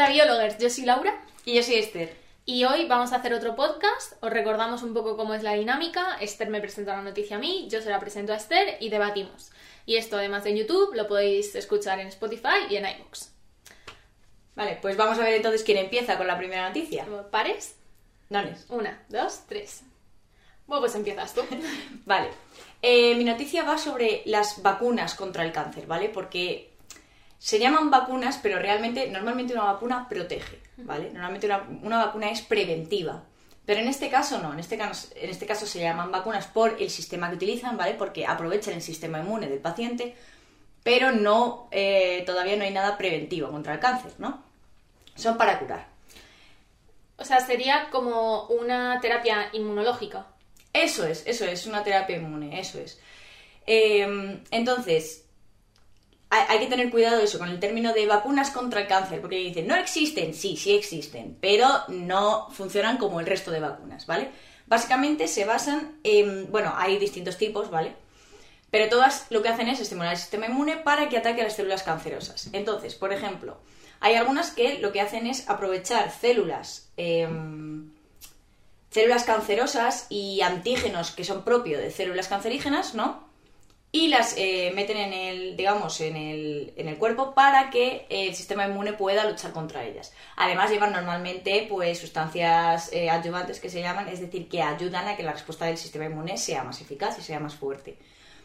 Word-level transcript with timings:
Hola 0.00 0.12
biólogos, 0.12 0.56
yo 0.56 0.70
soy 0.70 0.86
Laura 0.86 1.14
Y 1.44 1.52
yo 1.52 1.62
soy 1.62 1.74
Esther. 1.74 2.16
y 2.46 2.64
hoy 2.64 2.86
vamos 2.86 3.12
a 3.12 3.16
hacer 3.16 3.34
otro 3.34 3.54
podcast. 3.54 4.14
Os 4.24 4.30
recordamos 4.30 4.82
un 4.82 4.94
poco 4.94 5.14
cómo 5.14 5.34
es 5.34 5.42
la 5.42 5.52
dinámica. 5.52 6.16
Esther 6.22 6.48
me 6.48 6.62
presenta 6.62 6.96
la 6.96 7.02
noticia 7.02 7.36
a 7.36 7.38
mí, 7.38 7.68
yo 7.70 7.82
se 7.82 7.90
la 7.90 8.00
presento 8.00 8.32
a 8.32 8.36
Esther 8.36 8.78
y 8.80 8.88
debatimos. 8.88 9.50
Y 9.84 9.96
esto 9.96 10.16
además 10.16 10.44
de 10.44 10.50
en 10.50 10.56
YouTube 10.56 10.94
lo 10.94 11.06
podéis 11.06 11.54
escuchar 11.54 12.00
en 12.00 12.06
Spotify 12.06 12.64
y 12.70 12.76
en 12.76 12.86
iVoox. 12.86 13.28
Vale, 14.54 14.78
pues 14.80 14.96
vamos 14.96 15.18
a 15.18 15.22
ver 15.22 15.34
entonces 15.34 15.64
quién 15.64 15.76
empieza 15.76 16.16
con 16.16 16.26
la 16.26 16.38
primera 16.38 16.66
noticia. 16.66 17.04
¿Pares? 17.30 17.76
Dones. 18.30 18.64
Una, 18.70 19.02
dos, 19.10 19.42
tres. 19.50 19.82
Bueno, 20.66 20.80
pues 20.80 20.94
empiezas 20.94 21.34
tú. 21.34 21.42
Vale. 22.06 22.30
Eh, 22.80 23.14
mi 23.16 23.24
noticia 23.24 23.64
va 23.64 23.76
sobre 23.76 24.22
las 24.24 24.62
vacunas 24.62 25.14
contra 25.14 25.44
el 25.44 25.52
cáncer, 25.52 25.86
¿vale? 25.86 26.08
Porque 26.08 26.69
se 27.40 27.58
llaman 27.58 27.90
vacunas, 27.90 28.38
pero 28.42 28.58
realmente, 28.58 29.08
normalmente 29.08 29.54
una 29.54 29.64
vacuna 29.64 30.06
protege, 30.10 30.60
¿vale? 30.76 31.10
Normalmente 31.10 31.46
una, 31.46 31.66
una 31.82 32.04
vacuna 32.04 32.30
es 32.30 32.42
preventiva. 32.42 33.24
Pero 33.64 33.80
en 33.80 33.88
este 33.88 34.10
caso 34.10 34.42
no, 34.42 34.52
en 34.52 34.58
este 34.58 34.76
caso, 34.76 35.08
en 35.16 35.30
este 35.30 35.46
caso 35.46 35.64
se 35.64 35.80
llaman 35.80 36.12
vacunas 36.12 36.46
por 36.46 36.76
el 36.78 36.90
sistema 36.90 37.30
que 37.30 37.36
utilizan, 37.36 37.78
¿vale? 37.78 37.94
Porque 37.94 38.26
aprovechan 38.26 38.74
el 38.74 38.82
sistema 38.82 39.20
inmune 39.20 39.48
del 39.48 39.58
paciente, 39.58 40.14
pero 40.82 41.12
no, 41.12 41.68
eh, 41.70 42.24
todavía 42.26 42.56
no 42.56 42.64
hay 42.64 42.72
nada 42.72 42.98
preventivo 42.98 43.50
contra 43.50 43.72
el 43.72 43.80
cáncer, 43.80 44.12
¿no? 44.18 44.42
Son 45.14 45.38
para 45.38 45.58
curar. 45.58 45.86
O 47.16 47.24
sea, 47.24 47.40
sería 47.40 47.88
como 47.90 48.48
una 48.48 49.00
terapia 49.00 49.48
inmunológica. 49.54 50.26
Eso 50.74 51.06
es, 51.06 51.22
eso 51.26 51.46
es, 51.46 51.64
una 51.64 51.82
terapia 51.82 52.18
inmune, 52.18 52.60
eso 52.60 52.78
es. 52.78 53.00
Eh, 53.66 54.42
entonces, 54.50 55.24
hay, 56.30 56.60
que 56.60 56.66
tener 56.66 56.90
cuidado 56.90 57.20
eso 57.20 57.38
con 57.40 57.48
el 57.48 57.58
término 57.58 57.92
de 57.92 58.06
vacunas 58.06 58.50
contra 58.50 58.80
el 58.80 58.86
cáncer, 58.86 59.20
porque 59.20 59.36
dicen, 59.36 59.66
no 59.66 59.74
existen, 59.74 60.32
sí, 60.32 60.56
sí 60.56 60.74
existen, 60.76 61.36
pero 61.40 61.66
no 61.88 62.48
funcionan 62.50 62.98
como 62.98 63.18
el 63.18 63.26
resto 63.26 63.50
de 63.50 63.58
vacunas, 63.58 64.06
¿vale? 64.06 64.30
Básicamente 64.66 65.26
se 65.26 65.44
basan 65.44 65.98
en, 66.04 66.50
bueno, 66.52 66.72
hay 66.76 66.98
distintos 66.98 67.36
tipos, 67.36 67.68
¿vale? 67.70 67.94
Pero 68.70 68.88
todas 68.88 69.26
lo 69.30 69.42
que 69.42 69.48
hacen 69.48 69.68
es 69.68 69.80
estimular 69.80 70.12
el 70.12 70.18
sistema 70.18 70.46
inmune 70.46 70.76
para 70.76 71.08
que 71.08 71.18
ataque 71.18 71.40
a 71.40 71.44
las 71.44 71.56
células 71.56 71.82
cancerosas. 71.82 72.48
Entonces, 72.52 72.94
por 72.94 73.12
ejemplo, 73.12 73.58
hay 73.98 74.14
algunas 74.14 74.52
que 74.52 74.78
lo 74.78 74.92
que 74.92 75.00
hacen 75.00 75.26
es 75.26 75.48
aprovechar 75.50 76.12
células, 76.12 76.90
eh, 76.96 77.28
células 78.90 79.24
cancerosas 79.24 80.06
y 80.08 80.42
antígenos 80.42 81.10
que 81.10 81.24
son 81.24 81.42
propios 81.42 81.80
de 81.80 81.90
células 81.90 82.28
cancerígenas, 82.28 82.94
¿no? 82.94 83.29
Y 83.92 84.06
las 84.06 84.34
eh, 84.36 84.70
meten 84.72 84.96
en 84.96 85.12
el, 85.12 85.56
digamos, 85.56 86.00
en 86.00 86.16
el, 86.16 86.72
en 86.76 86.86
el 86.86 86.96
cuerpo 86.96 87.34
para 87.34 87.70
que 87.70 88.06
el 88.08 88.36
sistema 88.36 88.66
inmune 88.66 88.92
pueda 88.92 89.28
luchar 89.28 89.52
contra 89.52 89.84
ellas. 89.84 90.12
Además 90.36 90.70
llevan 90.70 90.92
normalmente 90.92 91.66
pues 91.68 91.98
sustancias 91.98 92.92
eh, 92.92 93.10
adyuvantes 93.10 93.58
que 93.58 93.68
se 93.68 93.80
llaman, 93.80 94.08
es 94.08 94.20
decir, 94.20 94.48
que 94.48 94.62
ayudan 94.62 95.08
a 95.08 95.16
que 95.16 95.24
la 95.24 95.32
respuesta 95.32 95.64
del 95.66 95.76
sistema 95.76 96.04
inmune 96.04 96.38
sea 96.38 96.62
más 96.62 96.80
eficaz 96.80 97.18
y 97.18 97.22
sea 97.22 97.40
más 97.40 97.56
fuerte. 97.56 97.98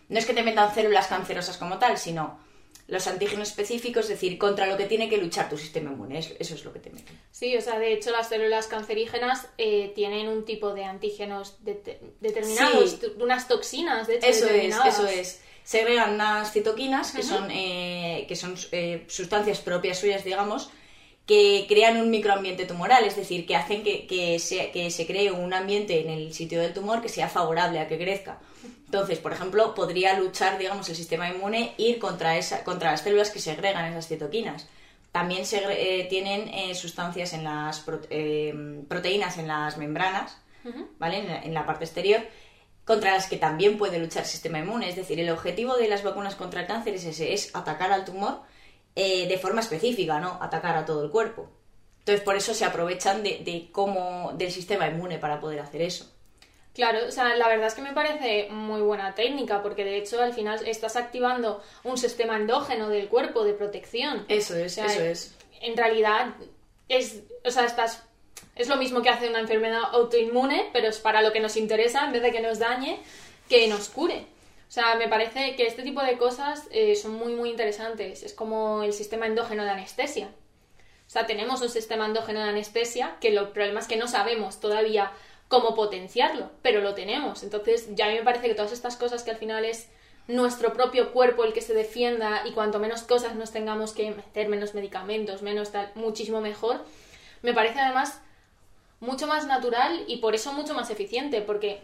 No 0.10 0.18
es 0.18 0.26
que 0.26 0.34
te 0.34 0.42
metan 0.42 0.74
células 0.74 1.08
cancerosas 1.08 1.58
como 1.58 1.78
tal, 1.78 2.00
sino 2.00 2.40
los 2.88 3.08
antígenos 3.08 3.50
específicos, 3.50 4.06
es 4.06 4.10
decir, 4.10 4.38
contra 4.38 4.68
lo 4.68 4.78
que 4.78 4.86
tiene 4.86 5.10
que 5.10 5.18
luchar 5.18 5.50
tu 5.50 5.58
sistema 5.58 5.92
inmune. 5.92 6.20
Eso, 6.20 6.34
es 6.40 6.64
lo 6.64 6.72
que 6.72 6.80
te 6.80 6.92
meten. 6.92 7.20
Sí, 7.32 7.58
o 7.58 7.62
sea, 7.62 7.80
de 7.80 7.94
hecho 7.94 8.12
las 8.12 8.30
células 8.30 8.68
cancerígenas 8.68 9.48
eh, 9.58 9.92
tienen 9.96 10.28
un 10.28 10.46
tipo 10.46 10.74
de 10.74 10.84
antígenos 10.84 11.64
de- 11.64 12.00
determinados, 12.22 12.92
Sí. 12.92 13.08
unas 13.20 13.48
toxinas, 13.48 14.06
de 14.08 14.18
hecho, 14.18 14.28
Eso 14.28 14.50
es, 14.50 14.76
eso 14.86 15.08
es. 15.08 15.42
Segregan 15.64 16.14
unas 16.14 16.52
citoquinas, 16.54 17.12
que 17.12 17.24
son, 17.24 17.50
eh, 17.50 18.26
que 18.28 18.36
son 18.36 18.56
eh, 18.72 19.04
sustancias 19.08 19.62
propias 19.62 19.98
suyas, 20.00 20.24
digamos, 20.24 20.70
que 21.26 21.66
crean 21.68 21.98
un 21.98 22.12
microambiente 22.12 22.66
tumoral, 22.66 23.04
es 23.04 23.16
decir, 23.16 23.48
que 23.48 23.56
hacen 23.56 23.84
que, 23.84 24.06
que 24.06 24.38
se, 24.38 24.70
que 24.72 24.92
se 24.92 25.08
cree 25.08 25.32
un 25.32 25.54
ambiente 25.54 26.00
en 26.02 26.10
el 26.10 26.34
sitio 26.34 26.62
del 26.62 26.74
tumor 26.74 27.02
que 27.02 27.10
sea 27.10 27.30
favorable 27.30 27.80
a 27.80 27.88
que 27.88 27.98
crezca. 27.98 28.38
Entonces, 28.86 29.18
por 29.18 29.34
ejemplo, 29.34 29.74
podría 29.74 30.18
luchar, 30.20 30.60
digamos, 30.60 30.88
el 30.90 30.96
sistema 30.96 31.28
inmune, 31.30 31.74
ir 31.78 31.98
contra, 31.98 32.38
esa, 32.38 32.64
contra 32.64 32.92
las 32.92 33.02
células 33.02 33.32
que 33.32 33.40
segregan 33.40 33.86
esas 33.92 34.08
citoquinas. 34.08 34.68
También 35.12 35.46
segre- 35.46 35.78
eh, 35.80 36.06
tienen 36.10 36.48
eh, 36.50 36.76
sustancias 36.76 37.34
en 37.34 37.44
las 37.44 37.80
pro- 37.80 38.02
eh, 38.10 38.54
proteínas 38.88 39.38
en 39.40 39.48
las 39.48 39.78
membranas, 39.78 40.38
¿vale? 41.00 41.20
En 41.20 41.28
la, 41.28 41.42
en 41.42 41.54
la 41.54 41.66
parte 41.66 41.86
exterior, 41.86 42.22
contra 42.86 43.14
las 43.14 43.28
que 43.28 43.38
también 43.38 43.78
puede 43.80 43.98
luchar 43.98 44.24
el 44.24 44.30
sistema 44.30 44.60
inmune. 44.60 44.88
Es 44.90 44.96
decir, 44.96 45.20
el 45.20 45.30
objetivo 45.32 45.76
de 45.76 45.88
las 45.88 46.04
vacunas 46.04 46.36
contra 46.36 46.62
el 46.62 46.68
cáncer 46.68 46.94
es 46.96 47.06
ese, 47.06 47.34
es 47.34 47.56
atacar 47.56 47.92
al 47.92 48.06
tumor 48.06 48.42
eh, 48.96 49.28
de 49.28 49.38
forma 49.38 49.62
específica, 49.62 50.20
¿no? 50.20 50.38
Atacar 50.42 50.78
a 50.78 50.86
todo 50.86 51.04
el 51.04 51.12
cuerpo. 51.12 51.50
Entonces, 52.00 52.24
por 52.24 52.36
eso 52.36 52.54
se 52.54 52.66
aprovechan 52.66 53.24
de, 53.24 53.40
de 53.40 53.70
cómo, 53.72 54.34
del 54.36 54.52
sistema 54.52 54.88
inmune 54.88 55.18
para 55.18 55.40
poder 55.40 55.60
hacer 55.60 55.82
eso. 55.82 56.12
Claro, 56.76 57.08
o 57.08 57.12
sea, 57.12 57.36
la 57.36 57.48
verdad 57.48 57.68
es 57.68 57.74
que 57.74 57.82
me 57.82 57.94
parece 57.94 58.50
muy 58.52 58.82
buena 58.82 59.16
técnica, 59.16 59.64
porque 59.64 59.86
de 59.86 59.98
hecho 59.98 60.22
al 60.22 60.34
final 60.34 60.60
estás 60.68 60.98
activando 60.98 61.64
un 61.86 61.98
sistema 61.98 62.36
endógeno 62.36 62.90
del 62.90 63.08
cuerpo 63.08 63.46
de 63.46 63.54
protección. 63.54 64.26
Eso 64.28 64.56
es, 64.58 64.74
O 64.74 64.76
sea, 64.76 64.86
eso 64.88 65.02
es. 65.02 65.36
En 65.62 65.78
realidad 65.78 66.36
es, 66.90 67.24
o 67.46 67.50
sea, 67.50 67.64
estás, 67.64 68.04
es 68.56 68.68
lo 68.68 68.76
mismo 68.76 69.02
que 69.02 69.10
hace 69.10 69.30
una 69.30 69.40
enfermedad 69.40 69.84
autoinmune, 69.94 70.70
pero 70.74 70.90
es 70.90 71.00
para 71.00 71.22
lo 71.22 71.32
que 71.32 71.40
nos 71.40 71.56
interesa, 71.56 72.06
en 72.06 72.12
vez 72.12 72.22
de 72.22 72.34
que 72.34 72.42
nos 72.42 72.60
dañe, 72.60 73.00
que 73.48 73.68
nos 73.68 73.88
cure. 73.88 74.26
O 74.68 74.72
sea, 74.72 74.96
me 74.96 75.08
parece 75.08 75.56
que 75.56 75.68
este 75.68 75.84
tipo 75.84 76.02
de 76.02 76.18
cosas 76.18 76.68
eh, 76.72 76.96
son 76.96 77.14
muy, 77.14 77.34
muy 77.34 77.50
interesantes. 77.50 78.24
Es 78.24 78.34
como 78.34 78.84
el 78.84 78.94
sistema 78.94 79.28
endógeno 79.28 79.64
de 79.64 79.70
anestesia. 79.70 80.28
O 81.08 81.10
sea, 81.10 81.28
tenemos 81.28 81.62
un 81.62 81.70
sistema 81.70 82.06
endógeno 82.06 82.40
de 82.40 82.50
anestesia 82.50 83.16
que 83.22 83.30
el 83.30 83.48
problema 83.50 83.80
es 83.80 83.88
que 83.88 83.96
no 83.96 84.08
sabemos 84.08 84.60
todavía 84.60 85.12
cómo 85.48 85.76
potenciarlo, 85.76 86.50
pero 86.62 86.82
lo 86.82 86.96
tenemos. 86.96 87.44
Entonces, 87.44 87.88
ya 87.96 88.08
a 88.08 88.10
mí 88.10 88.16
me 88.16 88.24
parece 88.24 88.48
que 88.48 88.56
todas 88.56 88.72
estas 88.72 88.96
cosas 88.98 89.24
que 89.24 89.32
al 89.32 89.38
final 89.38 89.64
es 89.66 89.88
nuestro 90.28 90.74
propio 90.74 91.12
cuerpo 91.12 91.44
el 91.44 91.54
que 91.54 91.62
se 91.62 91.74
defienda 91.74 92.42
y 92.48 92.54
cuanto 92.54 92.80
menos 92.80 93.04
cosas 93.04 93.36
nos 93.36 93.52
tengamos 93.52 93.94
que 93.94 94.10
meter, 94.12 94.50
menos 94.50 94.74
medicamentos, 94.74 95.44
menos 95.44 95.72
tal, 95.72 95.92
muchísimo 95.94 96.42
mejor, 96.42 96.84
me 97.44 97.54
parece 97.54 97.80
además 97.80 98.22
mucho 99.00 99.28
más 99.28 99.46
natural 99.46 100.04
y 100.08 100.18
por 100.18 100.34
eso 100.34 100.52
mucho 100.54 100.74
más 100.74 100.90
eficiente, 100.90 101.42
porque 101.42 101.84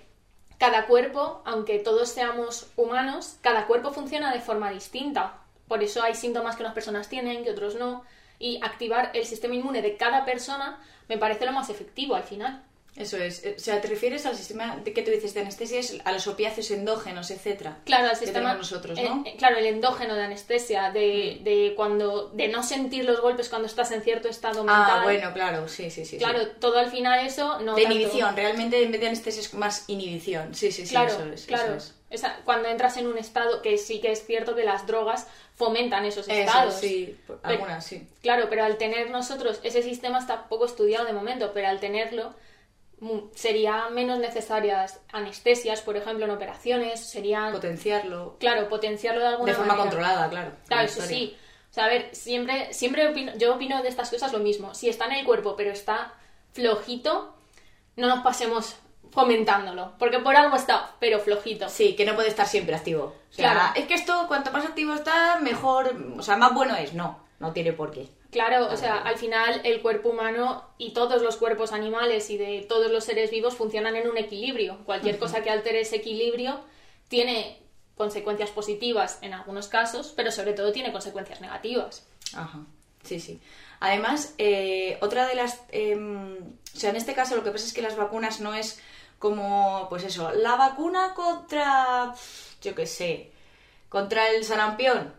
cada 0.61 0.85
cuerpo, 0.85 1.41
aunque 1.44 1.79
todos 1.79 2.09
seamos 2.09 2.67
humanos, 2.75 3.38
cada 3.41 3.66
cuerpo 3.66 3.89
funciona 3.89 4.31
de 4.31 4.41
forma 4.41 4.69
distinta. 4.69 5.39
Por 5.67 5.81
eso 5.81 6.03
hay 6.03 6.13
síntomas 6.13 6.55
que 6.55 6.61
unas 6.61 6.75
personas 6.75 7.09
tienen, 7.09 7.44
que 7.44 7.49
otros 7.49 7.73
no. 7.73 8.03
Y 8.38 8.59
activar 8.63 9.09
el 9.16 9.25
sistema 9.25 9.55
inmune 9.55 9.81
de 9.81 9.97
cada 9.97 10.23
persona 10.23 10.79
me 11.09 11.17
parece 11.17 11.47
lo 11.47 11.51
más 11.51 11.71
efectivo 11.71 12.13
al 12.13 12.21
final. 12.21 12.61
Eso 12.96 13.16
es. 13.18 13.46
Eh, 13.46 13.56
O 13.57 13.59
sea, 13.59 13.79
¿te 13.79 13.88
refieres 13.88 14.25
al 14.25 14.35
sistema 14.35 14.75
de 14.75 14.91
que 14.91 15.02
tú 15.02 15.12
dices 15.12 15.34
de 15.34 15.40
anestesia? 15.40 15.79
Es 15.79 15.97
a 16.03 16.12
los 16.12 16.28
opiáceos 16.28 16.69
endógenos, 16.72 17.31
etcétera. 17.31 17.78
Claro, 17.85 18.09
que 18.09 18.16
sistema. 18.18 18.50
tenemos 18.50 18.57
nosotros, 18.72 19.00
¿no? 19.02 19.24
eh, 19.25 19.35
claro, 19.38 19.57
el 19.57 19.66
endógeno 19.66 20.13
de 20.16 20.24
anestesia, 20.24 20.91
de, 20.91 21.40
de 21.41 21.74
cuando. 21.75 22.30
de 22.34 22.50
no 22.50 22.63
sentir 22.63 23.06
los 23.06 23.22
golpes 23.22 23.47
cuando 23.47 23.68
estás 23.68 23.91
en 23.91 24.01
cierto 24.01 24.28
estado 24.28 24.63
mental. 24.66 25.00
Ah, 25.00 25.03
bueno, 25.03 25.34
claro, 25.34 25.68
sí, 25.69 25.90
sí, 25.90 26.01
sí. 26.03 26.12
sí. 26.12 26.18
Claro, 26.18 26.46
todo 26.59 26.80
al 26.80 26.91
final 26.91 27.25
eso 27.25 27.59
no. 27.62 27.75
de 27.75 27.84
tanto- 27.84 27.96
inhibición, 27.97 28.35
realmente 28.35 28.84
en 28.84 28.91
vez 28.91 29.00
de 29.01 29.07
anestesia 29.07 29.41
es 29.41 29.53
más 29.53 29.85
inhibición. 29.88 30.53
Sí, 30.53 30.72
sí, 30.72 30.85
sí, 30.85 30.91
Claro, 30.94 31.12
eso 31.13 31.24
es. 31.31 31.46
claro. 31.46 31.75
Eso 31.75 31.78
es. 31.78 31.96
Esa- 32.09 32.35
cuando 32.44 32.68
entras 32.68 32.97
en 32.97 33.07
un 33.07 33.18
estado 33.18 33.62
que 33.62 33.78
sí 33.78 34.01
que 34.01 34.12
es 34.12 34.25
cierto 34.25 34.53
que 34.53 34.66
las 34.66 34.85
drogas 34.85 35.28
fomentan 35.56 36.03
esos 36.03 36.28
Eso, 36.28 36.34
estados. 36.40 36.74
sí, 36.75 37.18
por- 37.25 37.40
Pero- 37.40 37.53
algunas 37.53 37.85
sí. 37.85 38.06
Claro, 38.22 38.47
pero 38.50 38.66
al 38.66 38.78
tener 38.78 39.09
nosotros, 39.12 39.62
ese 39.63 39.81
sistema 39.81 40.19
está 40.19 40.50
poco 40.50 40.66
estudiado 40.66 41.06
de 41.06 41.13
momento, 41.13 41.51
pero 41.53 41.69
al 41.69 41.80
tenerlo 41.80 42.34
mu- 43.01 43.29
sería 43.35 43.89
menos 43.89 44.17
necesarias 44.19 45.01
anestesias, 45.12 45.81
por 45.81 45.98
ejemplo, 45.98 46.24
en 46.25 46.31
operaciones, 46.31 47.00
serían, 47.01 47.51
Potenciarlo 47.51 48.38
claro, 48.39 48.69
potenciarlo 48.69 49.19
de 49.21 49.27
alguna 49.27 49.51
de 49.51 49.57
forma 49.57 49.74
manera. 49.74 49.89
controlada, 49.89 50.30
claro. 50.30 50.51
Claro, 50.68 50.83
la 50.83 50.86
eso 50.89 51.00
historia. 51.01 51.18
sí. 51.18 51.38
O 51.69 51.74
sea, 51.74 51.86
a 51.86 51.88
ver, 51.89 52.09
siempre, 52.15 52.74
siempre 52.74 53.07
opino, 53.09 53.33
yo 53.38 53.56
opino 53.56 53.81
de 53.81 53.89
estas 53.89 54.09
cosas 54.09 54.31
lo 54.33 54.39
mismo. 54.39 54.74
Si 54.74 54.88
está 54.89 55.06
en 55.06 55.13
el 55.13 55.25
cuerpo, 55.25 55.56
pero 55.56 55.71
está 55.71 56.13
flojito, 56.53 57.36
no 57.95 58.07
nos 58.07 58.24
pasemos 58.24 58.75
fomentándolo, 59.12 59.94
porque 60.00 60.19
por 60.19 60.36
algo 60.36 60.56
está, 60.56 60.95
pero 61.00 61.19
flojito. 61.19 61.68
Sí, 61.69 61.95
que 61.95 62.06
no 62.06 62.15
puede 62.15 62.30
estar 62.30 62.48
siempre 62.48 62.75
activo. 62.75 63.15
O 63.30 63.33
sea, 63.33 63.51
Claro. 63.53 63.71
es 63.75 63.86
que 63.88 63.94
esto, 63.94 64.25
cuanto 64.27 64.51
más 64.51 64.65
activo 64.65 64.94
está, 64.94 65.39
mejor, 65.42 65.95
o 66.18 66.21
sea, 66.24 66.38
más 66.38 66.53
bueno 66.53 66.75
es. 66.75 66.94
No, 66.94 67.19
no 67.39 67.51
tiene 67.51 67.74
por 67.74 67.92
qué. 67.92 68.07
Claro, 68.31 68.69
o 68.72 68.78
sea, 68.78 68.98
al 68.98 69.18
final 69.18 69.60
el 69.66 69.81
cuerpo 69.81 70.10
humano 70.10 70.63
y 70.78 70.94
todos 70.94 71.22
los 71.22 71.36
cuerpos 71.36 71.74
animales 71.74 72.30
y 72.30 72.38
de 72.38 72.62
todos 72.62 72.89
los 72.89 73.04
seres 73.04 73.30
vivos 73.30 73.56
funcionan 73.56 73.98
en 73.98 74.10
un 74.10 74.18
equilibrio. 74.18 74.80
Cualquier 74.86 75.19
cosa 75.19 75.44
que 75.44 75.50
altere 75.50 75.81
ese 75.81 75.98
equilibrio 75.98 76.62
tiene 77.10 77.60
consecuencias 77.98 78.50
positivas 78.50 79.19
en 79.22 79.33
algunos 79.33 79.68
casos, 79.68 80.13
pero 80.16 80.31
sobre 80.31 80.54
todo 80.54 80.72
tiene 80.72 80.94
consecuencias 80.94 81.42
negativas. 81.42 82.07
Ajá, 82.33 82.60
sí, 83.04 83.19
sí. 83.19 83.42
Además, 83.81 84.34
eh, 84.38 84.98
otra 85.01 85.27
de 85.27 85.36
las... 85.36 85.62
em, 85.69 86.38
o 86.38 86.77
sea, 86.77 86.92
en 86.92 86.95
este 86.95 87.13
caso 87.13 87.36
lo 87.36 87.44
que 87.44 87.51
pasa 87.51 87.66
es 87.66 87.74
que 87.74 87.81
las 87.81 87.98
vacunas 87.98 88.39
no 88.39 88.54
es 88.54 88.80
como, 89.19 89.88
pues 89.89 90.06
eso, 90.06 90.31
la 90.31 90.56
vacuna 90.56 91.13
contra, 91.13 92.16
yo 92.62 92.75
qué 92.75 92.88
sé, 92.88 93.31
contra 93.89 94.30
el 94.30 94.45
sarampión. 94.45 95.13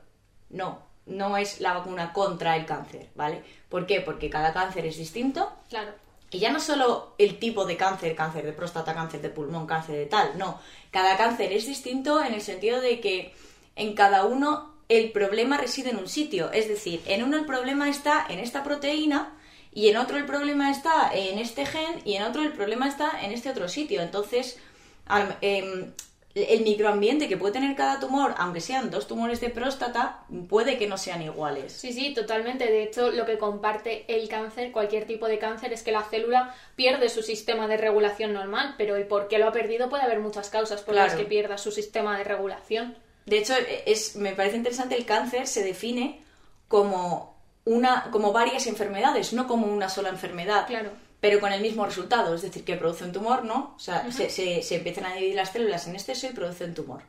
No. 0.48 0.91
No 1.06 1.36
es 1.36 1.60
la 1.60 1.72
vacuna 1.74 2.12
contra 2.12 2.56
el 2.56 2.66
cáncer, 2.66 3.08
¿vale? 3.14 3.42
¿Por 3.68 3.86
qué? 3.86 4.00
Porque 4.00 4.30
cada 4.30 4.52
cáncer 4.52 4.86
es 4.86 4.96
distinto. 4.96 5.52
Claro. 5.68 5.92
Y 6.30 6.38
ya 6.38 6.50
no 6.50 6.60
solo 6.60 7.14
el 7.18 7.38
tipo 7.38 7.66
de 7.66 7.76
cáncer, 7.76 8.14
cáncer 8.14 8.44
de 8.46 8.52
próstata, 8.52 8.94
cáncer 8.94 9.20
de 9.20 9.28
pulmón, 9.28 9.66
cáncer 9.66 9.96
de 9.96 10.06
tal, 10.06 10.38
no. 10.38 10.58
Cada 10.90 11.16
cáncer 11.16 11.52
es 11.52 11.66
distinto 11.66 12.22
en 12.24 12.32
el 12.34 12.40
sentido 12.40 12.80
de 12.80 13.00
que 13.00 13.34
en 13.76 13.94
cada 13.94 14.24
uno 14.24 14.72
el 14.88 15.12
problema 15.12 15.56
reside 15.58 15.90
en 15.90 15.98
un 15.98 16.08
sitio. 16.08 16.50
Es 16.52 16.68
decir, 16.68 17.02
en 17.06 17.22
uno 17.22 17.36
el 17.36 17.44
problema 17.44 17.88
está 17.88 18.26
en 18.28 18.38
esta 18.38 18.62
proteína 18.62 19.36
y 19.74 19.88
en 19.88 19.96
otro 19.96 20.16
el 20.16 20.24
problema 20.26 20.70
está 20.70 21.10
en 21.12 21.38
este 21.38 21.66
gen 21.66 22.00
y 22.04 22.14
en 22.14 22.22
otro 22.24 22.42
el 22.42 22.52
problema 22.52 22.88
está 22.88 23.22
en 23.22 23.32
este 23.32 23.50
otro 23.50 23.68
sitio. 23.68 24.00
Entonces, 24.02 24.58
al- 25.06 25.36
em, 25.40 25.92
el 26.34 26.62
microambiente 26.62 27.28
que 27.28 27.36
puede 27.36 27.52
tener 27.52 27.76
cada 27.76 28.00
tumor, 28.00 28.34
aunque 28.38 28.60
sean 28.60 28.90
dos 28.90 29.06
tumores 29.06 29.40
de 29.40 29.50
próstata, 29.50 30.24
puede 30.48 30.78
que 30.78 30.86
no 30.86 30.96
sean 30.96 31.20
iguales. 31.22 31.72
Sí, 31.72 31.92
sí, 31.92 32.14
totalmente. 32.14 32.64
De 32.64 32.82
hecho, 32.82 33.10
lo 33.10 33.26
que 33.26 33.36
comparte 33.36 34.04
el 34.08 34.28
cáncer, 34.28 34.72
cualquier 34.72 35.06
tipo 35.06 35.28
de 35.28 35.38
cáncer, 35.38 35.72
es 35.72 35.82
que 35.82 35.92
la 35.92 36.02
célula 36.02 36.54
pierde 36.74 37.10
su 37.10 37.22
sistema 37.22 37.68
de 37.68 37.76
regulación 37.76 38.32
normal, 38.32 38.74
pero 38.78 38.96
el 38.96 39.06
por 39.06 39.28
qué 39.28 39.38
lo 39.38 39.48
ha 39.48 39.52
perdido 39.52 39.90
puede 39.90 40.04
haber 40.04 40.20
muchas 40.20 40.48
causas 40.48 40.80
por 40.80 40.94
las 40.94 41.14
que 41.14 41.24
pierda 41.24 41.58
su 41.58 41.70
sistema 41.70 42.16
de 42.16 42.24
regulación. 42.24 42.96
De 43.26 43.38
hecho, 43.38 43.54
es, 43.86 44.16
me 44.16 44.32
parece 44.32 44.56
interesante, 44.56 44.96
el 44.96 45.04
cáncer 45.04 45.46
se 45.46 45.62
define 45.62 46.22
como, 46.66 47.36
una, 47.66 48.08
como 48.10 48.32
varias 48.32 48.66
enfermedades, 48.66 49.32
no 49.32 49.46
como 49.46 49.66
una 49.66 49.88
sola 49.88 50.08
enfermedad. 50.08 50.66
Claro. 50.66 50.90
Pero 51.22 51.40
con 51.40 51.52
el 51.52 51.62
mismo 51.62 51.86
resultado, 51.86 52.34
es 52.34 52.42
decir, 52.42 52.64
que 52.64 52.76
produce 52.76 53.04
un 53.04 53.12
tumor, 53.12 53.44
¿no? 53.44 53.72
O 53.76 53.78
sea, 53.78 54.12
se, 54.12 54.28
se- 54.28 54.62
se 54.62 54.74
empiezan 54.76 55.06
a 55.06 55.14
dividir 55.14 55.36
las 55.36 55.52
células 55.52 55.86
en 55.86 55.94
exceso 55.94 56.26
y 56.26 56.30
produce 56.34 56.64
un 56.66 56.74
tumor. 56.74 57.00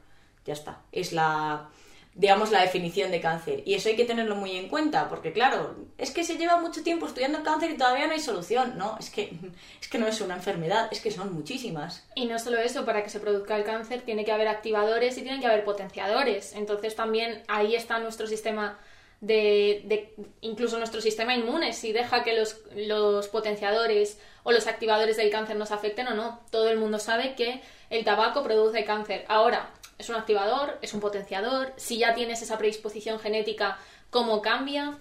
Ya 0.46 0.54
está. 0.54 0.82
Es 0.92 1.14
la, 1.14 1.68
digamos, 2.14 2.52
la 2.52 2.62
definición 2.62 3.10
de 3.10 3.20
cáncer. 3.20 3.64
Y 3.66 3.74
eso 3.74 3.90
hay 3.90 3.96
que 3.96 4.06
tenerlo 4.06 4.36
muy 4.36 4.56
en 4.56 4.70
cuenta, 4.70 5.10
porque 5.10 5.34
claro, 5.34 5.76
es 5.98 6.12
que 6.12 6.24
se 6.24 6.38
lleva 6.38 6.60
mucho 6.62 6.84
tiempo 6.84 7.08
estudiando 7.08 7.40
el 7.40 7.44
cáncer 7.44 7.72
y 7.72 7.78
todavía 7.78 8.06
no 8.06 8.14
hay 8.14 8.20
solución. 8.20 8.78
No, 8.78 8.98
es 9.00 9.10
que, 9.10 9.34
es 9.82 9.88
que 9.88 9.98
no 9.98 10.08
es 10.08 10.22
una 10.22 10.36
enfermedad, 10.36 10.90
es 10.92 11.02
que 11.02 11.10
son 11.10 11.34
muchísimas. 11.34 12.06
Y 12.14 12.28
no 12.28 12.38
solo 12.38 12.60
eso, 12.60 12.86
para 12.86 13.04
que 13.04 13.10
se 13.10 13.20
produzca 13.20 13.58
el 13.58 13.64
cáncer 13.64 14.04
tiene 14.04 14.26
que 14.26 14.32
haber 14.32 14.48
activadores 14.48 15.18
y 15.18 15.24
tiene 15.24 15.40
que 15.40 15.48
haber 15.48 15.66
potenciadores. 15.66 16.54
Entonces 16.54 16.96
también 16.96 17.42
ahí 17.48 17.76
está 17.76 17.98
nuestro 17.98 18.28
sistema 18.28 18.78
de, 19.24 20.14
incluso 20.42 20.78
nuestro 20.78 21.00
sistema 21.00 21.34
inmune, 21.34 21.72
si 21.72 21.94
deja 21.94 22.24
que 22.24 22.38
los, 22.38 22.58
los 22.76 23.30
potenciadores 23.30 24.20
o 24.44 24.52
los 24.52 24.68
activadores 24.68 25.16
del 25.16 25.32
cáncer 25.32 25.56
nos 25.56 25.72
afecten 25.72 26.08
o 26.08 26.14
no. 26.14 26.42
Todo 26.52 26.70
el 26.70 26.78
mundo 26.78 27.00
sabe 27.00 27.34
que 27.36 27.62
el 27.90 28.04
tabaco 28.04 28.44
produce 28.44 28.84
cáncer. 28.84 29.24
Ahora, 29.30 29.72
es 29.98 30.10
un 30.10 30.16
activador, 30.16 30.78
es 30.82 30.94
un 30.94 31.00
potenciador, 31.00 31.72
si 31.78 32.00
ya 32.00 32.14
tienes 32.14 32.42
esa 32.42 32.58
predisposición 32.58 33.18
genética, 33.20 33.80
¿cómo 34.10 34.42
cambia? 34.42 34.98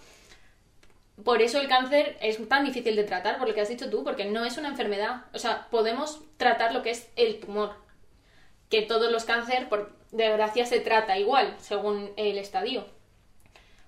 Por 1.25 1.43
eso 1.43 1.61
el 1.61 1.69
cáncer 1.69 2.17
es 2.21 2.49
tan 2.49 2.65
difícil 2.65 2.95
de 2.95 3.05
tratar, 3.05 3.39
por 3.39 3.49
lo 3.49 3.55
que 3.55 3.61
has 3.61 3.69
dicho 3.69 3.91
tú, 3.91 4.05
porque 4.05 4.25
no 4.27 4.45
es 4.45 4.57
una 4.57 4.69
enfermedad. 4.69 5.25
O 5.35 5.39
sea, 5.41 5.67
podemos 5.71 6.21
tratar 6.37 6.73
lo 6.73 6.83
que 6.83 6.91
es 6.91 7.09
el 7.17 7.41
tumor. 7.41 7.75
Que 8.69 8.83
todos 8.83 9.11
los 9.11 9.25
cánceres, 9.25 9.67
por 9.67 9.93
desgracia, 10.13 10.65
se 10.65 10.79
trata 10.79 11.19
igual, 11.19 11.57
según 11.59 12.13
el 12.17 12.39
estadio. 12.39 12.87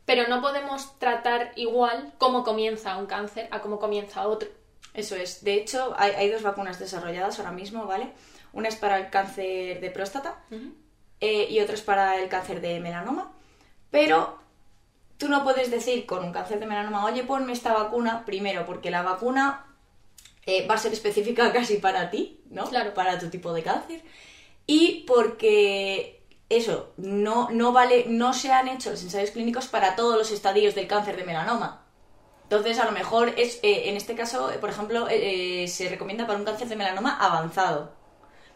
Pero 0.04 0.28
no 0.28 0.40
podemos 0.40 0.98
tratar 0.98 1.52
igual 1.56 2.12
cómo 2.18 2.44
comienza 2.44 2.96
un 2.96 3.06
cáncer 3.06 3.48
a 3.50 3.60
cómo 3.60 3.78
comienza 3.78 4.26
otro. 4.26 4.48
Eso 4.92 5.16
es. 5.16 5.42
De 5.42 5.54
hecho, 5.54 5.94
hay, 5.96 6.12
hay 6.12 6.30
dos 6.30 6.42
vacunas 6.42 6.78
desarrolladas 6.78 7.38
ahora 7.38 7.52
mismo, 7.52 7.86
¿vale? 7.86 8.12
Una 8.52 8.68
es 8.68 8.76
para 8.76 8.98
el 8.98 9.10
cáncer 9.10 9.80
de 9.80 9.90
próstata 9.90 10.36
eh, 11.20 11.48
y 11.50 11.60
otra 11.60 11.74
es 11.74 11.82
para 11.82 12.20
el 12.20 12.28
cáncer 12.28 12.60
de 12.60 12.78
melanoma. 12.80 13.32
Pero 13.90 14.38
tú 15.18 15.28
no 15.28 15.42
puedes 15.42 15.70
decir 15.70 16.06
con 16.06 16.24
un 16.24 16.32
cáncer 16.32 16.60
de 16.60 16.66
melanoma, 16.66 17.04
oye, 17.04 17.24
ponme 17.24 17.52
esta 17.52 17.72
vacuna 17.72 18.24
primero, 18.24 18.64
porque 18.64 18.90
la 18.90 19.02
vacuna 19.02 19.66
eh, 20.46 20.66
va 20.68 20.74
a 20.74 20.78
ser 20.78 20.92
específica 20.92 21.52
casi 21.52 21.78
para 21.78 22.10
ti, 22.10 22.40
¿no? 22.50 22.64
Claro. 22.64 22.94
Para 22.94 23.18
tu 23.18 23.28
tipo 23.28 23.52
de 23.52 23.62
cáncer. 23.62 24.02
Y 24.66 25.04
porque 25.06 26.23
eso, 26.48 26.92
no, 26.96 27.48
no 27.50 27.72
vale, 27.72 28.04
no 28.08 28.32
se 28.32 28.52
han 28.52 28.68
hecho 28.68 28.90
los 28.90 29.02
ensayos 29.02 29.30
clínicos 29.30 29.66
para 29.66 29.96
todos 29.96 30.16
los 30.16 30.30
estadios 30.30 30.74
del 30.74 30.86
cáncer 30.86 31.16
de 31.16 31.24
melanoma. 31.24 31.84
Entonces, 32.44 32.78
a 32.78 32.84
lo 32.84 32.92
mejor 32.92 33.30
es, 33.36 33.58
eh, 33.62 33.88
en 33.88 33.96
este 33.96 34.14
caso, 34.14 34.50
eh, 34.52 34.58
por 34.58 34.70
ejemplo, 34.70 35.06
eh, 35.10 35.66
se 35.66 35.88
recomienda 35.88 36.26
para 36.26 36.38
un 36.38 36.44
cáncer 36.44 36.68
de 36.68 36.76
melanoma 36.76 37.16
avanzado. 37.18 37.92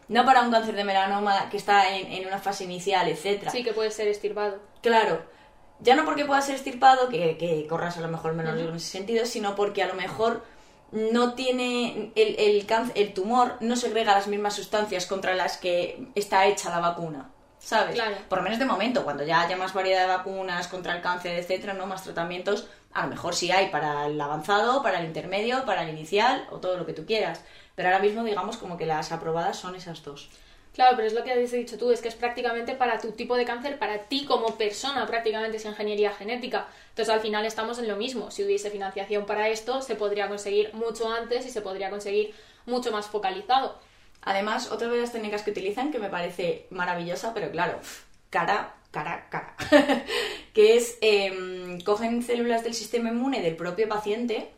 No 0.07 0.25
para 0.25 0.41
un 0.41 0.51
cáncer 0.51 0.75
de 0.75 0.83
melanoma 0.83 1.49
que 1.49 1.57
está 1.57 1.95
en, 1.95 2.11
en 2.11 2.27
una 2.27 2.39
fase 2.39 2.63
inicial, 2.63 3.07
etcétera. 3.07 3.51
Sí 3.51 3.63
que 3.63 3.73
puede 3.73 3.91
ser 3.91 4.07
estirpado. 4.07 4.59
Claro, 4.81 5.23
ya 5.79 5.95
no 5.95 6.05
porque 6.05 6.25
pueda 6.25 6.41
ser 6.41 6.55
estirpado, 6.55 7.09
que, 7.09 7.37
que 7.37 7.65
corras 7.67 7.97
a 7.97 8.01
lo 8.01 8.07
mejor 8.07 8.33
menos 8.33 8.53
riesgo 8.53 8.71
en 8.71 8.77
ese 8.77 8.89
sentido, 8.89 9.25
sino 9.25 9.55
porque 9.55 9.83
a 9.83 9.87
lo 9.87 9.95
mejor 9.95 10.43
no 10.91 11.33
tiene 11.33 12.11
el, 12.15 12.35
el, 12.39 12.67
el 12.95 13.13
tumor 13.13 13.57
no 13.59 13.75
segrega 13.75 14.15
las 14.15 14.27
mismas 14.27 14.55
sustancias 14.55 15.05
contra 15.05 15.35
las 15.35 15.57
que 15.57 16.07
está 16.15 16.47
hecha 16.47 16.69
la 16.69 16.79
vacuna. 16.79 17.31
¿Sabes? 17.59 17.95
Claro. 17.95 18.15
Por 18.29 18.39
lo 18.39 18.43
menos 18.43 18.57
de 18.57 18.65
momento, 18.65 19.03
cuando 19.03 19.23
ya 19.23 19.41
haya 19.41 19.57
más 19.57 19.73
variedad 19.73 20.01
de 20.01 20.07
vacunas 20.07 20.67
contra 20.67 20.95
el 20.95 21.01
cáncer, 21.01 21.37
etcétera, 21.37 21.73
no 21.73 21.85
más 21.85 22.03
tratamientos, 22.03 22.67
a 22.93 23.03
lo 23.03 23.09
mejor 23.09 23.35
sí 23.35 23.51
hay 23.51 23.69
para 23.69 24.07
el 24.07 24.19
avanzado, 24.19 24.81
para 24.81 24.99
el 24.99 25.05
intermedio, 25.05 25.65
para 25.65 25.83
el 25.83 25.89
inicial 25.89 26.47
o 26.51 26.57
todo 26.57 26.77
lo 26.77 26.85
que 26.85 26.93
tú 26.93 27.05
quieras. 27.05 27.43
Pero 27.75 27.89
ahora 27.89 27.99
mismo 27.99 28.23
digamos 28.23 28.57
como 28.57 28.77
que 28.77 28.85
las 28.85 29.11
aprobadas 29.11 29.57
son 29.57 29.75
esas 29.75 30.03
dos. 30.03 30.29
Claro, 30.73 30.95
pero 30.95 31.07
es 31.07 31.13
lo 31.13 31.23
que 31.23 31.31
has 31.31 31.51
dicho 31.51 31.77
tú, 31.77 31.91
es 31.91 32.01
que 32.01 32.07
es 32.07 32.15
prácticamente 32.15 32.73
para 32.73 32.99
tu 32.99 33.11
tipo 33.11 33.35
de 33.35 33.43
cáncer, 33.43 33.77
para 33.79 34.03
ti 34.03 34.25
como 34.25 34.55
persona, 34.55 35.05
prácticamente 35.05 35.57
es 35.57 35.65
ingeniería 35.65 36.11
genética. 36.13 36.67
Entonces 36.89 37.13
al 37.13 37.19
final 37.19 37.45
estamos 37.45 37.79
en 37.79 37.87
lo 37.87 37.95
mismo. 37.95 38.31
Si 38.31 38.43
hubiese 38.43 38.69
financiación 38.69 39.25
para 39.25 39.49
esto, 39.49 39.81
se 39.81 39.95
podría 39.95 40.27
conseguir 40.27 40.73
mucho 40.73 41.11
antes 41.11 41.45
y 41.45 41.49
se 41.49 41.61
podría 41.61 41.89
conseguir 41.89 42.33
mucho 42.65 42.91
más 42.91 43.07
focalizado. 43.07 43.79
Además, 44.21 44.71
otra 44.71 44.87
de 44.87 44.99
las 44.99 45.11
técnicas 45.11 45.43
que 45.43 45.51
utilizan, 45.51 45.91
que 45.91 45.99
me 45.99 46.09
parece 46.09 46.67
maravillosa, 46.69 47.33
pero 47.33 47.51
claro, 47.51 47.79
cara, 48.29 48.75
cara, 48.91 49.27
cara, 49.29 49.55
que 50.53 50.75
es, 50.75 50.97
em, 51.01 51.79
cogen 51.81 52.21
células 52.23 52.63
del 52.63 52.73
sistema 52.73 53.09
inmune 53.09 53.41
del 53.41 53.55
propio 53.55 53.87
paciente, 53.87 54.51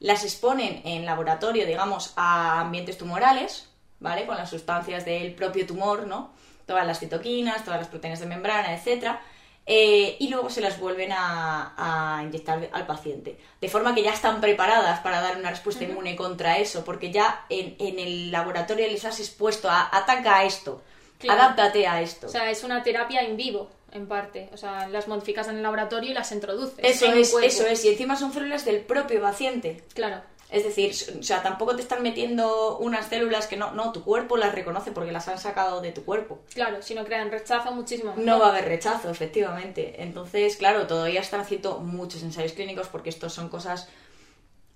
las 0.00 0.24
exponen 0.24 0.80
en 0.84 1.04
laboratorio, 1.04 1.66
digamos, 1.66 2.12
a 2.16 2.60
ambientes 2.60 2.98
tumorales, 2.98 3.68
¿vale? 4.00 4.26
Con 4.26 4.36
las 4.36 4.50
sustancias 4.50 5.04
del 5.04 5.34
propio 5.34 5.66
tumor, 5.66 6.06
¿no? 6.06 6.32
Todas 6.66 6.86
las 6.86 6.98
citoquinas, 6.98 7.64
todas 7.64 7.78
las 7.78 7.88
proteínas 7.88 8.18
de 8.20 8.26
membrana, 8.26 8.74
etcétera, 8.74 9.20
eh, 9.66 10.16
y 10.18 10.28
luego 10.28 10.50
se 10.50 10.60
las 10.60 10.78
vuelven 10.80 11.12
a, 11.12 11.72
a 12.18 12.22
inyectar 12.24 12.68
al 12.72 12.86
paciente. 12.86 13.38
De 13.60 13.68
forma 13.68 13.94
que 13.94 14.02
ya 14.02 14.12
están 14.12 14.40
preparadas 14.40 15.00
para 15.00 15.20
dar 15.20 15.36
una 15.36 15.50
respuesta 15.50 15.84
inmune 15.84 16.16
contra 16.16 16.58
eso, 16.58 16.84
porque 16.84 17.10
ya 17.12 17.44
en, 17.48 17.76
en 17.78 17.98
el 17.98 18.30
laboratorio 18.32 18.86
les 18.88 19.04
has 19.04 19.20
expuesto 19.20 19.70
a 19.70 19.88
ataca 19.96 20.38
a 20.38 20.44
esto, 20.44 20.82
Claro. 21.18 21.40
adáptate 21.40 21.86
a 21.86 22.00
esto. 22.02 22.26
O 22.26 22.30
sea, 22.30 22.50
es 22.50 22.64
una 22.64 22.82
terapia 22.82 23.22
in 23.22 23.36
vivo, 23.36 23.70
en 23.92 24.08
parte. 24.08 24.48
O 24.52 24.56
sea, 24.56 24.88
las 24.88 25.06
modificas 25.06 25.46
en 25.46 25.56
el 25.58 25.62
laboratorio 25.62 26.10
y 26.10 26.14
las 26.14 26.32
introduces. 26.32 26.80
eso 26.84 27.06
en 27.06 27.18
es, 27.18 27.32
eso 27.32 27.64
es, 27.66 27.84
y 27.84 27.90
encima 27.90 28.16
son 28.16 28.32
células 28.32 28.64
del 28.64 28.80
propio 28.80 29.20
paciente. 29.22 29.84
Claro. 29.94 30.20
Es 30.52 30.64
decir, 30.64 30.92
o 31.18 31.22
sea, 31.22 31.42
tampoco 31.42 31.74
te 31.74 31.82
están 31.82 32.02
metiendo 32.02 32.76
unas 32.78 33.06
células 33.08 33.46
que 33.46 33.56
no, 33.56 33.72
no, 33.72 33.90
tu 33.92 34.04
cuerpo 34.04 34.36
las 34.36 34.54
reconoce 34.54 34.92
porque 34.92 35.10
las 35.10 35.26
han 35.28 35.38
sacado 35.38 35.80
de 35.80 35.92
tu 35.92 36.04
cuerpo. 36.04 36.40
Claro, 36.52 36.82
si 36.82 36.94
no 36.94 37.04
crean 37.04 37.30
rechazo, 37.30 37.72
muchísimo. 37.72 38.12
No 38.16 38.38
va 38.38 38.46
a 38.46 38.50
haber 38.50 38.66
rechazo, 38.66 39.10
efectivamente. 39.10 40.02
Entonces, 40.02 40.56
claro, 40.56 40.86
todavía 40.86 41.20
están 41.20 41.40
haciendo 41.40 41.78
muchos 41.78 42.22
ensayos 42.22 42.52
clínicos 42.52 42.88
porque 42.88 43.08
estos 43.08 43.32
son 43.32 43.48
cosas 43.48 43.88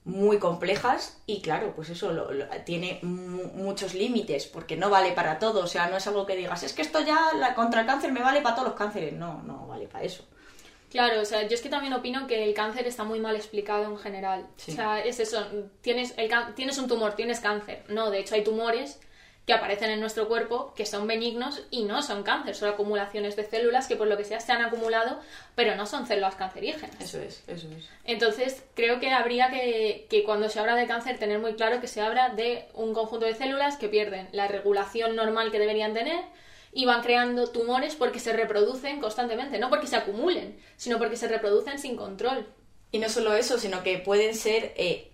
muy 0.05 0.39
complejas 0.39 1.19
y 1.27 1.43
claro, 1.43 1.73
pues 1.75 1.91
eso 1.91 2.13
lo- 2.13 2.31
lo- 2.33 2.47
tiene 2.65 3.01
mu- 3.03 3.49
muchos 3.55 3.93
límites 3.93 4.47
porque 4.47 4.77
no 4.77 4.89
vale 4.89 5.11
para 5.13 5.41
todo, 5.41 5.65
o 5.65 5.67
sea, 5.67 5.89
no 5.89 5.97
es 5.97 6.07
algo 6.07 6.27
que 6.27 6.37
digas, 6.37 6.63
es 6.63 6.73
que 6.73 6.83
esto 6.83 7.01
ya 7.01 7.33
la, 7.35 7.55
contra 7.57 7.81
el 7.81 7.87
cáncer 7.87 8.13
me 8.13 8.21
vale 8.23 8.41
para 8.41 8.55
todos 8.55 8.69
los 8.69 8.79
cánceres, 8.79 9.13
no, 9.15 9.43
no 9.43 9.67
vale 9.67 9.89
para 9.89 10.05
eso. 10.05 10.25
Claro, 10.91 11.21
o 11.21 11.25
sea, 11.25 11.43
yo 11.43 11.55
es 11.55 11.61
que 11.61 11.69
también 11.69 11.93
opino 11.93 12.27
que 12.27 12.45
el 12.45 12.55
cáncer 12.55 12.87
está 12.87 13.05
muy 13.05 13.19
mal 13.21 13.37
explicado 13.37 13.85
en 13.85 13.99
general. 13.99 14.47
Sí. 14.57 14.73
O 14.73 14.75
sea, 14.75 15.01
es 15.05 15.21
eso, 15.21 15.47
tienes, 15.81 16.15
el, 16.17 16.31
tienes 16.55 16.79
un 16.79 16.89
tumor, 16.89 17.15
tienes 17.15 17.41
cáncer. 17.41 17.83
No, 17.89 18.11
de 18.11 18.21
hecho 18.21 18.35
hay 18.35 18.45
tumores 18.45 19.01
que 19.47 19.53
aparecen 19.53 19.91
en 19.91 20.01
nuestro 20.01 20.27
cuerpo 20.27 20.75
que 20.75 20.85
son 20.87 21.07
benignos 21.07 21.63
y 21.71 21.85
no 21.85 22.03
son 22.03 22.25
cáncer, 22.25 22.57
son 22.57 22.69
acumulaciones 22.69 23.37
de 23.37 23.45
células 23.45 23.87
que 23.87 23.95
por 23.95 24.09
lo 24.09 24.17
que 24.17 24.25
sea 24.25 24.41
se 24.41 24.51
han 24.51 24.63
acumulado, 24.63 25.21
pero 25.55 25.77
no 25.77 25.87
son 25.87 26.07
células 26.07 26.35
cancerígenas. 26.35 27.01
Eso 27.01 27.21
es, 27.21 27.45
eso 27.47 27.69
es. 27.77 27.89
Entonces, 28.05 28.65
creo 28.75 28.99
que 28.99 29.13
habría 29.13 29.49
que, 29.51 30.07
que 30.11 30.25
cuando 30.25 30.49
se 30.49 30.59
habla 30.59 30.75
de 30.75 30.89
cáncer 30.89 31.19
tener 31.19 31.39
muy 31.39 31.55
claro 31.55 31.81
que 31.81 31.87
se 31.87 32.01
habla 32.01 32.31
de 32.31 32.67
un 32.75 32.93
conjunto 32.93 33.25
de 33.25 33.37
células 33.37 33.77
que 33.77 33.89
pierden 33.89 34.29
la 34.33 34.49
regulación 34.49 35.15
normal 35.15 35.53
que 35.53 35.61
deberían 35.61 35.95
tener 35.95 36.25
y 36.77 36.85
van 36.85 37.03
creando 37.03 37.49
tumores 37.49 37.95
porque 37.95 38.21
se 38.21 38.35
reproducen 38.35 39.01
constantemente, 39.01 39.59
no 39.59 39.71
porque 39.71 39.87
se 39.87 39.97
acumulen, 39.97 40.61
sino 40.77 40.99
porque 40.99 41.17
se 41.17 41.27
reproducen 41.27 41.79
sin 41.79 41.97
control. 41.97 42.47
Y 42.93 42.99
no 42.99 43.09
solo 43.09 43.33
eso, 43.33 43.59
sino 43.59 43.83
que 43.83 43.97
pueden 43.99 44.35
ser 44.35 44.75
eh, 44.77 45.11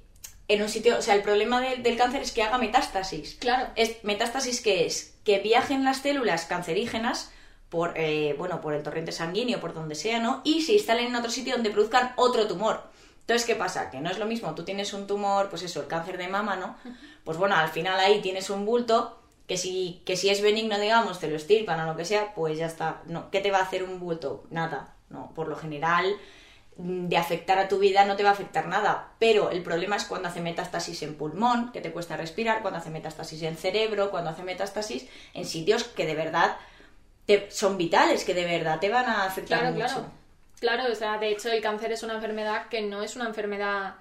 en 0.48 0.60
un 0.60 0.68
sitio, 0.68 0.98
o 0.98 1.02
sea, 1.02 1.14
el 1.14 1.22
problema 1.22 1.60
de- 1.60 1.76
del 1.76 1.96
cáncer 1.96 2.20
es 2.22 2.32
que 2.32 2.42
haga 2.42 2.58
metástasis. 2.58 3.36
Claro. 3.38 3.68
Es, 3.76 4.02
metástasis 4.02 4.60
que 4.60 4.86
es 4.86 5.14
que 5.24 5.38
viajen 5.38 5.84
las 5.84 5.98
células 5.98 6.46
cancerígenas 6.46 7.30
por, 7.68 7.92
eh, 7.96 8.34
bueno, 8.36 8.60
por 8.60 8.74
el 8.74 8.82
torrente 8.82 9.12
sanguíneo, 9.12 9.60
por 9.60 9.72
donde 9.72 9.94
sea, 9.94 10.18
¿no? 10.18 10.40
Y 10.42 10.62
se 10.62 10.72
instalen 10.72 11.06
en 11.06 11.14
otro 11.16 11.30
sitio 11.30 11.54
donde 11.54 11.70
produzcan 11.70 12.12
otro 12.16 12.48
tumor. 12.48 12.82
Entonces, 13.20 13.46
¿qué 13.46 13.54
pasa? 13.54 13.88
Que 13.88 14.00
no 14.00 14.10
es 14.10 14.18
lo 14.18 14.26
mismo, 14.26 14.52
tú 14.56 14.64
tienes 14.64 14.92
un 14.92 15.06
tumor, 15.06 15.48
pues 15.48 15.62
eso, 15.62 15.80
el 15.80 15.86
cáncer 15.86 16.18
de 16.18 16.26
mama, 16.26 16.56
¿no? 16.56 16.76
Pues 17.22 17.38
bueno, 17.38 17.54
al 17.54 17.68
final 17.68 18.00
ahí 18.00 18.20
tienes 18.20 18.50
un 18.50 18.66
bulto 18.66 19.21
que 19.46 19.56
si, 19.56 20.02
que 20.06 20.16
si 20.16 20.30
es 20.30 20.40
benigno, 20.42 20.78
digamos, 20.78 21.18
te 21.20 21.28
lo 21.28 21.36
estirpan 21.36 21.80
o 21.80 21.86
lo 21.86 21.96
que 21.96 22.04
sea, 22.04 22.34
pues 22.34 22.56
ya 22.58 22.66
está. 22.66 23.02
No, 23.06 23.30
¿Qué 23.30 23.40
te 23.40 23.50
va 23.50 23.58
a 23.58 23.62
hacer 23.62 23.82
un 23.82 23.98
bulto? 24.00 24.44
Nada, 24.50 24.94
no. 25.10 25.32
Por 25.34 25.48
lo 25.48 25.56
general, 25.56 26.16
mm, 26.76 27.08
de 27.08 27.16
afectar 27.16 27.58
a 27.58 27.68
tu 27.68 27.78
vida 27.78 28.04
no 28.04 28.16
te 28.16 28.22
va 28.22 28.30
a 28.30 28.32
afectar 28.32 28.66
nada. 28.68 29.10
Pero 29.18 29.50
el 29.50 29.62
problema 29.62 29.96
es 29.96 30.04
cuando 30.04 30.28
hace 30.28 30.40
metástasis 30.40 31.02
en 31.02 31.16
pulmón, 31.16 31.72
que 31.72 31.80
te 31.80 31.92
cuesta 31.92 32.16
respirar, 32.16 32.62
cuando 32.62 32.78
hace 32.78 32.90
metástasis 32.90 33.42
en 33.42 33.56
cerebro, 33.56 34.10
cuando 34.10 34.30
hace 34.30 34.42
metástasis 34.42 35.06
en 35.34 35.44
sitios 35.44 35.84
que 35.84 36.06
de 36.06 36.14
verdad 36.14 36.56
te- 37.26 37.50
son 37.50 37.76
vitales, 37.78 38.24
que 38.24 38.34
de 38.34 38.44
verdad 38.44 38.80
te 38.80 38.88
van 38.90 39.06
a 39.06 39.24
afectar 39.24 39.60
Claro, 39.60 39.74
mucho. 39.74 39.86
claro. 39.86 40.12
Claro, 40.60 40.92
o 40.92 40.94
sea, 40.94 41.18
de 41.18 41.30
hecho 41.30 41.50
el 41.50 41.60
cáncer 41.60 41.90
es 41.92 42.04
una 42.04 42.14
enfermedad 42.14 42.68
que 42.68 42.82
no 42.82 43.02
es 43.02 43.16
una 43.16 43.26
enfermedad 43.26 43.94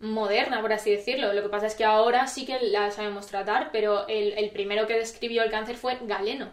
moderna, 0.00 0.60
por 0.60 0.72
así 0.72 0.90
decirlo. 0.90 1.32
Lo 1.32 1.42
que 1.42 1.48
pasa 1.48 1.66
es 1.66 1.74
que 1.74 1.84
ahora 1.84 2.26
sí 2.26 2.44
que 2.46 2.58
la 2.60 2.90
sabemos 2.90 3.26
tratar, 3.26 3.70
pero 3.70 4.06
el, 4.08 4.32
el 4.32 4.50
primero 4.50 4.86
que 4.86 4.94
describió 4.94 5.42
el 5.42 5.50
cáncer 5.50 5.76
fue 5.76 5.98
Galeno, 6.02 6.50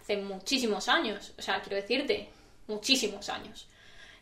hace 0.00 0.16
muchísimos 0.16 0.88
años. 0.88 1.32
O 1.38 1.42
sea, 1.42 1.60
quiero 1.60 1.76
decirte, 1.76 2.28
muchísimos 2.66 3.28
años. 3.28 3.68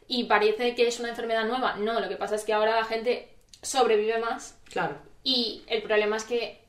Y 0.07 0.25
parece 0.25 0.75
que 0.75 0.87
es 0.87 1.01
una 1.01 1.09
enfermedad 1.11 1.45
nueva. 1.47 1.77
No, 1.77 1.99
lo 2.01 2.09
que 2.09 2.17
pasa 2.17 2.35
es 2.35 2.45
que 2.45 2.53
ahora 2.53 2.75
la 2.77 2.85
gente 2.85 3.29
sobrevive 3.63 4.19
más 4.19 4.59
Claro. 4.71 4.99
y 5.23 5.63
el 5.69 5.83
problema 5.83 6.17
es 6.17 6.25
que 6.25 6.61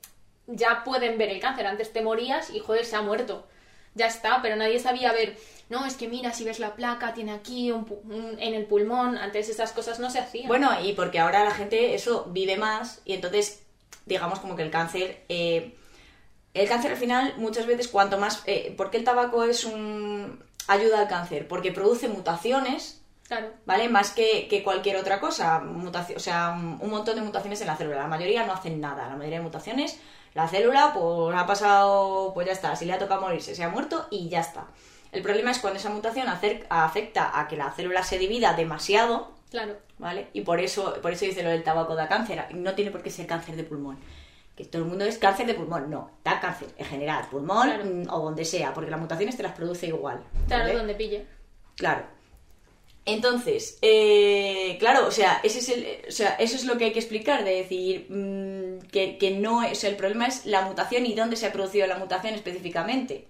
ya 0.47 0.83
pueden 0.83 1.17
ver 1.17 1.29
el 1.29 1.39
cáncer. 1.41 1.65
Antes 1.67 1.91
te 1.91 2.01
morías 2.01 2.49
y 2.51 2.59
joder, 2.59 2.85
se 2.85 2.95
ha 2.95 3.01
muerto. 3.01 3.47
Ya 3.95 4.07
está, 4.07 4.41
pero 4.41 4.55
nadie 4.55 4.79
sabía 4.79 5.11
ver. 5.13 5.35
No, 5.69 5.85
es 5.85 5.95
que 5.95 6.07
mira, 6.07 6.31
si 6.31 6.43
ves 6.43 6.59
la 6.59 6.75
placa, 6.75 7.13
tiene 7.13 7.31
aquí 7.31 7.71
un 7.71 7.87
un- 8.09 8.37
en 8.39 8.53
el 8.53 8.65
pulmón. 8.65 9.17
Antes 9.17 9.49
esas 9.49 9.71
cosas 9.71 9.99
no 9.99 10.09
se 10.11 10.19
hacían. 10.19 10.47
Bueno, 10.47 10.69
y 10.83 10.93
porque 10.93 11.19
ahora 11.19 11.43
la 11.43 11.51
gente 11.51 11.95
eso 11.95 12.25
vive 12.29 12.55
más 12.57 13.01
y 13.05 13.13
entonces 13.13 13.63
digamos 14.05 14.39
como 14.39 14.55
que 14.55 14.61
el 14.61 14.69
cáncer 14.69 15.23
eh, 15.29 15.75
el 16.53 16.67
cáncer 16.69 16.91
al 16.91 16.97
final 16.97 17.33
muchas 17.37 17.65
veces 17.65 17.87
cuanto 17.87 18.17
más 18.19 18.43
eh, 18.45 18.73
¿por 18.77 18.91
qué 18.91 18.97
el 18.97 19.03
tabaco 19.03 19.43
es 19.43 19.65
un 19.65 20.43
ayuda 20.67 20.99
al 20.99 21.07
cáncer? 21.07 21.47
Porque 21.47 21.71
produce 21.71 22.07
mutaciones 22.07 23.01
Claro. 23.27 23.49
¿vale? 23.65 23.89
Más 23.89 24.11
que, 24.11 24.47
que 24.47 24.61
cualquier 24.61 24.97
otra 24.97 25.19
cosa, 25.19 25.57
mutación, 25.59 26.15
o 26.17 26.19
sea, 26.19 26.51
un, 26.55 26.77
un 26.79 26.89
montón 26.91 27.15
de 27.15 27.21
mutaciones 27.23 27.59
en 27.61 27.65
la 27.65 27.75
célula. 27.75 27.95
La 28.01 28.07
mayoría 28.07 28.45
no 28.45 28.53
hacen 28.53 28.79
nada, 28.79 29.07
la 29.07 29.15
mayoría 29.15 29.39
de 29.39 29.43
mutaciones, 29.45 29.99
la 30.35 30.47
célula 30.47 30.91
pues 30.93 31.35
ha 31.35 31.47
pasado, 31.47 32.31
pues 32.35 32.45
ya 32.45 32.53
está, 32.53 32.75
si 32.75 32.85
le 32.85 32.93
ha 32.93 32.99
tocado 32.99 33.21
morirse, 33.21 33.55
se 33.55 33.63
ha 33.63 33.69
muerto 33.69 34.05
y 34.11 34.29
ya 34.29 34.41
está. 34.41 34.67
El 35.11 35.23
problema 35.23 35.49
es 35.49 35.59
cuando 35.59 35.79
esa 35.79 35.89
mutación 35.89 36.27
afecta 36.27 37.39
a 37.39 37.47
que 37.47 37.55
la 37.57 37.71
célula 37.71 38.03
se 38.03 38.19
divida 38.19 38.53
demasiado, 38.53 39.33
Claro. 39.49 39.77
¿vale? 39.97 40.27
Y 40.33 40.41
por 40.41 40.59
eso, 40.59 40.95
por 41.01 41.13
eso 41.13 41.23
dice 41.25 41.41
lo 41.41 41.49
del 41.49 41.63
tabaco 41.63 41.95
da 41.95 42.09
cáncer. 42.09 42.45
No 42.53 42.73
tiene 42.75 42.91
por 42.91 43.01
qué 43.01 43.09
ser 43.09 43.25
cáncer 43.25 43.55
de 43.55 43.63
pulmón. 43.63 43.97
Que 44.57 44.65
todo 44.65 44.81
el 44.81 44.87
mundo 44.89 45.05
es 45.05 45.17
cáncer 45.17 45.45
de 45.47 45.53
pulmón. 45.53 45.89
No, 45.89 46.11
da 46.25 46.41
cáncer 46.41 46.67
en 46.77 46.85
general, 46.85 47.25
pulmón 47.31 47.67
Claro. 47.69 47.85
mm, 47.85 48.09
o 48.09 48.19
donde 48.19 48.43
sea, 48.43 48.73
porque 48.73 48.91
las 48.91 48.99
mutaciones 48.99 49.37
te 49.37 49.43
las 49.43 49.53
produce 49.53 49.87
igual. 49.87 50.21
Claro, 50.47 50.77
donde 50.77 50.95
pille. 50.95 51.25
Claro. 51.77 52.03
Entonces, 53.05 53.77
eh, 53.83 54.77
claro, 54.79 55.07
o 55.07 55.11
sea, 55.11 55.39
ese 55.43 55.59
es 55.59 55.69
el, 55.69 56.05
o 56.07 56.11
sea, 56.11 56.35
eso 56.39 56.55
es 56.55 56.65
lo 56.65 56.77
que 56.77 56.85
hay 56.85 56.91
que 56.91 56.99
explicar, 56.99 57.43
de 57.43 57.55
decir 57.55 58.07
mm, 58.09 58.87
que, 58.87 59.17
que 59.19 59.31
no 59.31 59.61
es, 59.61 59.83
el 59.83 59.95
problema 59.95 60.25
es 60.25 60.45
la 60.47 60.61
mutación 60.61 61.05
y 61.05 61.13
dónde 61.13 61.35
se 61.35 61.45
ha 61.45 61.53
producido 61.53 61.85
la 61.85 61.97
mutación 61.97 62.33
específicamente. 62.33 63.27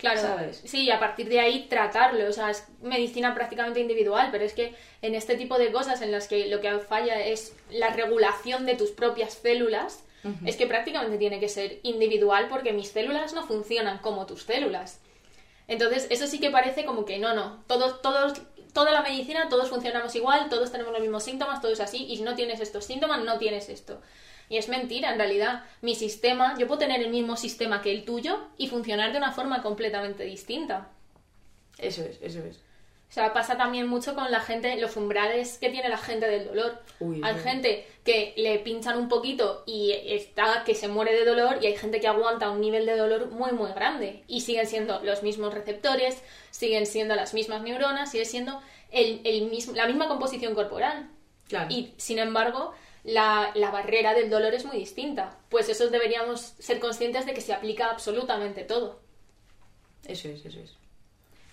Claro, 0.00 0.20
¿Sabes? 0.20 0.62
sí, 0.64 0.84
y 0.84 0.90
a 0.90 0.98
partir 0.98 1.28
de 1.28 1.40
ahí 1.40 1.66
tratarlo, 1.68 2.26
o 2.26 2.32
sea, 2.32 2.50
es 2.50 2.64
medicina 2.80 3.34
prácticamente 3.34 3.80
individual, 3.80 4.28
pero 4.32 4.44
es 4.44 4.54
que 4.54 4.74
en 5.02 5.14
este 5.14 5.36
tipo 5.36 5.58
de 5.58 5.72
cosas 5.72 6.00
en 6.00 6.10
las 6.10 6.26
que 6.26 6.46
lo 6.46 6.60
que 6.60 6.78
falla 6.78 7.20
es 7.20 7.54
la 7.70 7.90
regulación 7.90 8.64
de 8.64 8.76
tus 8.76 8.92
propias 8.92 9.34
células, 9.34 10.02
es 10.44 10.56
que 10.56 10.66
prácticamente 10.66 11.16
tiene 11.16 11.40
que 11.40 11.48
ser 11.48 11.80
individual 11.82 12.48
porque 12.50 12.74
mis 12.74 12.88
células 12.88 13.32
no 13.32 13.46
funcionan 13.46 13.98
como 13.98 14.26
tus 14.26 14.42
células. 14.42 15.00
Entonces, 15.66 16.08
eso 16.10 16.26
sí 16.26 16.40
que 16.40 16.50
parece 16.50 16.84
como 16.84 17.04
que 17.04 17.18
no, 17.18 17.34
no, 17.34 17.62
todos, 17.66 18.02
todos, 18.02 18.42
toda 18.72 18.92
la 18.92 19.02
medicina, 19.02 19.48
todos 19.48 19.68
funcionamos 19.68 20.14
igual, 20.14 20.48
todos 20.48 20.70
tenemos 20.70 20.92
los 20.92 21.00
mismos 21.00 21.24
síntomas, 21.24 21.60
todo 21.60 21.72
es 21.72 21.80
así, 21.80 22.06
y 22.08 22.16
si 22.16 22.22
no 22.22 22.34
tienes 22.34 22.60
estos 22.60 22.84
síntomas, 22.84 23.22
no 23.24 23.38
tienes 23.38 23.68
esto. 23.68 24.00
Y 24.48 24.56
es 24.56 24.68
mentira, 24.68 25.12
en 25.12 25.18
realidad. 25.18 25.64
Mi 25.80 25.94
sistema, 25.94 26.58
yo 26.58 26.66
puedo 26.66 26.80
tener 26.80 27.00
el 27.00 27.10
mismo 27.10 27.36
sistema 27.36 27.82
que 27.82 27.92
el 27.92 28.04
tuyo 28.04 28.48
y 28.58 28.68
funcionar 28.68 29.12
de 29.12 29.18
una 29.18 29.32
forma 29.32 29.62
completamente 29.62 30.24
distinta. 30.24 30.88
Eso 31.78 32.02
es, 32.02 32.18
eso 32.20 32.40
es. 32.40 32.60
O 33.10 33.12
sea, 33.12 33.32
pasa 33.32 33.56
también 33.56 33.88
mucho 33.88 34.14
con 34.14 34.30
la 34.30 34.38
gente, 34.38 34.80
los 34.80 34.96
umbrales 34.96 35.58
que 35.58 35.68
tiene 35.68 35.88
la 35.88 35.98
gente 35.98 36.28
del 36.28 36.46
dolor. 36.46 36.80
Uy, 37.00 37.20
hay 37.24 37.34
uy. 37.34 37.40
gente 37.40 37.84
que 38.04 38.32
le 38.36 38.60
pinchan 38.60 38.96
un 38.96 39.08
poquito 39.08 39.64
y 39.66 39.90
está 39.90 40.62
que 40.64 40.76
se 40.76 40.86
muere 40.86 41.12
de 41.12 41.24
dolor 41.24 41.58
y 41.60 41.66
hay 41.66 41.76
gente 41.76 42.00
que 42.00 42.06
aguanta 42.06 42.50
un 42.50 42.60
nivel 42.60 42.86
de 42.86 42.96
dolor 42.96 43.26
muy 43.32 43.50
muy 43.50 43.72
grande 43.72 44.22
y 44.28 44.42
siguen 44.42 44.68
siendo 44.68 45.00
los 45.02 45.24
mismos 45.24 45.52
receptores, 45.52 46.22
siguen 46.52 46.86
siendo 46.86 47.16
las 47.16 47.34
mismas 47.34 47.62
neuronas, 47.62 48.12
sigue 48.12 48.24
siendo 48.26 48.62
el, 48.92 49.20
el 49.24 49.50
mismo, 49.50 49.74
la 49.74 49.88
misma 49.88 50.06
composición 50.06 50.54
corporal. 50.54 51.10
Claro. 51.48 51.66
Y 51.68 51.92
sin 51.96 52.20
embargo, 52.20 52.72
la, 53.02 53.50
la 53.56 53.72
barrera 53.72 54.14
del 54.14 54.30
dolor 54.30 54.54
es 54.54 54.64
muy 54.64 54.76
distinta. 54.76 55.36
Pues 55.48 55.68
eso 55.68 55.88
deberíamos 55.88 56.54
ser 56.60 56.78
conscientes 56.78 57.26
de 57.26 57.34
que 57.34 57.40
se 57.40 57.52
aplica 57.52 57.90
absolutamente 57.90 58.62
todo. 58.62 59.00
Eso 60.06 60.28
es, 60.28 60.46
eso 60.46 60.60
es. 60.60 60.79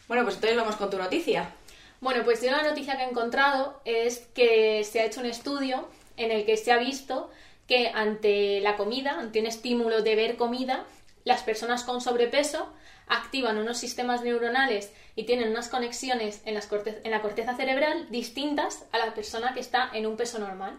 Bueno, 0.07 0.23
pues 0.23 0.35
entonces 0.35 0.57
vamos 0.57 0.77
con 0.77 0.89
tu 0.89 0.97
noticia. 0.97 1.51
Bueno, 1.99 2.23
pues 2.23 2.41
yo 2.41 2.51
la 2.51 2.63
noticia 2.63 2.95
que 2.95 3.03
he 3.03 3.09
encontrado 3.09 3.81
es 3.83 4.19
que 4.33 4.83
se 4.83 5.01
ha 5.01 5.05
hecho 5.05 5.19
un 5.19 5.25
estudio 5.25 5.89
en 6.15 6.31
el 6.31 6.45
que 6.45 6.55
se 6.55 6.71
ha 6.71 6.77
visto 6.77 7.29
que 7.67 7.89
ante 7.89 8.61
la 8.61 8.77
comida, 8.77 9.19
ante 9.19 9.41
un 9.41 9.47
estímulo 9.47 10.01
de 10.01 10.15
ver 10.15 10.37
comida, 10.37 10.85
las 11.25 11.43
personas 11.43 11.83
con 11.83 11.99
sobrepeso 11.99 12.71
activan 13.07 13.57
unos 13.57 13.79
sistemas 13.79 14.21
neuronales 14.21 14.91
y 15.15 15.23
tienen 15.23 15.49
unas 15.49 15.67
conexiones 15.67 16.41
en, 16.45 16.57
en 16.57 17.11
la 17.11 17.21
corteza 17.21 17.55
cerebral 17.55 18.07
distintas 18.09 18.85
a 18.93 18.99
la 18.99 19.13
persona 19.13 19.53
que 19.53 19.59
está 19.59 19.89
en 19.91 20.05
un 20.05 20.15
peso 20.15 20.39
normal. 20.39 20.77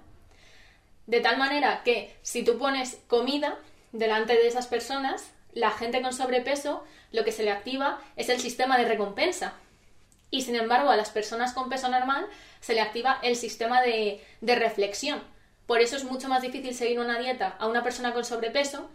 De 1.06 1.20
tal 1.20 1.36
manera 1.36 1.82
que 1.84 2.16
si 2.22 2.44
tú 2.44 2.56
pones 2.58 2.98
comida 3.08 3.58
delante 3.92 4.34
de 4.34 4.46
esas 4.46 4.66
personas, 4.66 5.30
la 5.52 5.70
gente 5.70 6.00
con 6.00 6.12
sobrepeso 6.12 6.84
lo 7.12 7.24
que 7.24 7.32
se 7.32 7.42
le 7.42 7.50
activa 7.50 8.00
es 8.16 8.28
el 8.28 8.40
sistema 8.40 8.78
de 8.78 8.84
recompensa. 8.84 9.54
Y 10.30 10.42
sin 10.42 10.56
embargo, 10.56 10.90
a 10.90 10.96
las 10.96 11.10
personas 11.10 11.52
con 11.52 11.68
peso 11.68 11.88
normal 11.88 12.26
se 12.60 12.74
le 12.74 12.80
activa 12.80 13.18
el 13.22 13.36
sistema 13.36 13.80
de, 13.80 14.22
de 14.40 14.54
reflexión. 14.56 15.22
Por 15.66 15.80
eso 15.80 15.96
es 15.96 16.04
mucho 16.04 16.28
más 16.28 16.42
difícil 16.42 16.74
seguir 16.74 17.00
una 17.00 17.18
dieta 17.18 17.56
a 17.58 17.66
una 17.66 17.82
persona 17.82 18.12
con 18.12 18.24
sobrepeso 18.24 18.88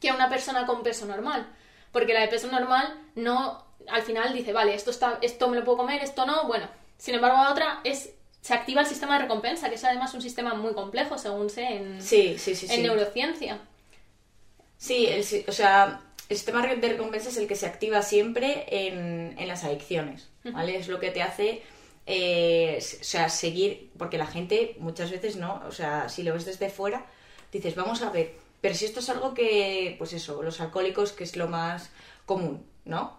que 0.00 0.10
a 0.10 0.14
una 0.14 0.28
persona 0.28 0.66
con 0.66 0.82
peso 0.82 1.06
normal. 1.06 1.46
Porque 1.92 2.12
la 2.14 2.20
de 2.20 2.28
peso 2.28 2.48
normal 2.48 2.94
no, 3.14 3.64
al 3.88 4.02
final 4.02 4.32
dice, 4.34 4.52
vale, 4.52 4.74
esto, 4.74 4.90
está, 4.90 5.18
esto 5.22 5.48
me 5.48 5.56
lo 5.58 5.64
puedo 5.64 5.78
comer, 5.78 6.02
esto 6.02 6.26
no, 6.26 6.46
bueno. 6.46 6.68
Sin 6.98 7.14
embargo, 7.14 7.36
a 7.38 7.50
otra 7.50 7.80
es, 7.84 8.10
se 8.40 8.54
activa 8.54 8.80
el 8.80 8.86
sistema 8.86 9.14
de 9.14 9.22
recompensa, 9.22 9.68
que 9.68 9.76
es 9.76 9.84
además 9.84 10.12
un 10.14 10.22
sistema 10.22 10.54
muy 10.54 10.74
complejo, 10.74 11.18
según 11.18 11.50
sé 11.50 11.64
en, 11.64 12.02
Sí, 12.02 12.36
sí, 12.38 12.54
sí, 12.54 12.66
en 12.66 12.72
sí. 12.72 12.82
neurociencia. 12.82 13.58
Sí, 14.76 15.06
el 15.06 15.24
o 15.48 15.52
sea, 15.52 16.00
el 16.28 16.36
sistema 16.36 16.66
de 16.66 16.88
recompensa 16.88 17.28
es 17.28 17.36
el 17.36 17.46
que 17.46 17.56
se 17.56 17.66
activa 17.66 18.02
siempre 18.02 18.64
en, 18.68 19.34
en 19.38 19.48
las 19.48 19.64
adicciones, 19.64 20.28
¿vale? 20.44 20.76
Es 20.76 20.88
lo 20.88 20.98
que 20.98 21.10
te 21.10 21.22
hace, 21.22 21.62
eh, 22.06 22.78
o 22.78 23.04
sea, 23.04 23.28
seguir, 23.28 23.90
porque 23.98 24.16
la 24.16 24.26
gente 24.26 24.76
muchas 24.78 25.10
veces 25.10 25.36
no, 25.36 25.62
o 25.66 25.72
sea, 25.72 26.08
si 26.08 26.22
lo 26.22 26.32
ves 26.32 26.46
desde 26.46 26.70
fuera, 26.70 27.06
dices, 27.52 27.74
vamos 27.74 28.02
a 28.02 28.10
ver, 28.10 28.34
pero 28.60 28.74
si 28.74 28.86
esto 28.86 29.00
es 29.00 29.08
algo 29.10 29.34
que, 29.34 29.96
pues 29.98 30.14
eso, 30.14 30.42
los 30.42 30.60
alcohólicos, 30.60 31.12
que 31.12 31.24
es 31.24 31.36
lo 31.36 31.48
más 31.48 31.90
común, 32.24 32.64
¿no? 32.86 33.18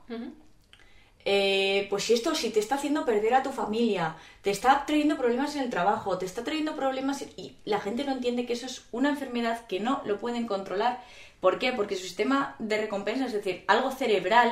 Eh, 1.28 1.88
pues 1.90 2.04
si 2.04 2.14
esto 2.14 2.36
si 2.36 2.52
te 2.52 2.60
está 2.60 2.76
haciendo 2.76 3.04
perder 3.04 3.34
a 3.34 3.42
tu 3.42 3.52
familia, 3.52 4.16
te 4.44 4.52
está 4.52 4.86
trayendo 4.86 5.18
problemas 5.18 5.56
en 5.56 5.64
el 5.64 5.72
trabajo, 5.72 6.20
te 6.20 6.26
está 6.26 6.44
trayendo 6.44 6.76
problemas 6.76 7.26
y 7.36 7.56
la 7.66 7.80
gente 7.80 8.06
no 8.06 8.12
entiende 8.12 8.46
que 8.46 8.54
eso 8.54 8.68
es 8.68 8.84
una 8.92 9.10
enfermedad 9.10 9.66
que 9.66 9.80
no 9.80 10.04
lo 10.06 10.20
pueden 10.20 10.46
controlar. 10.46 11.04
¿Por 11.40 11.58
qué? 11.58 11.74
Porque 11.74 11.96
su 11.96 12.04
sistema 12.04 12.56
de 12.60 12.78
recompensa, 12.78 13.26
es 13.26 13.34
decir, 13.34 13.64
algo 13.68 13.92
cerebral, 13.92 14.52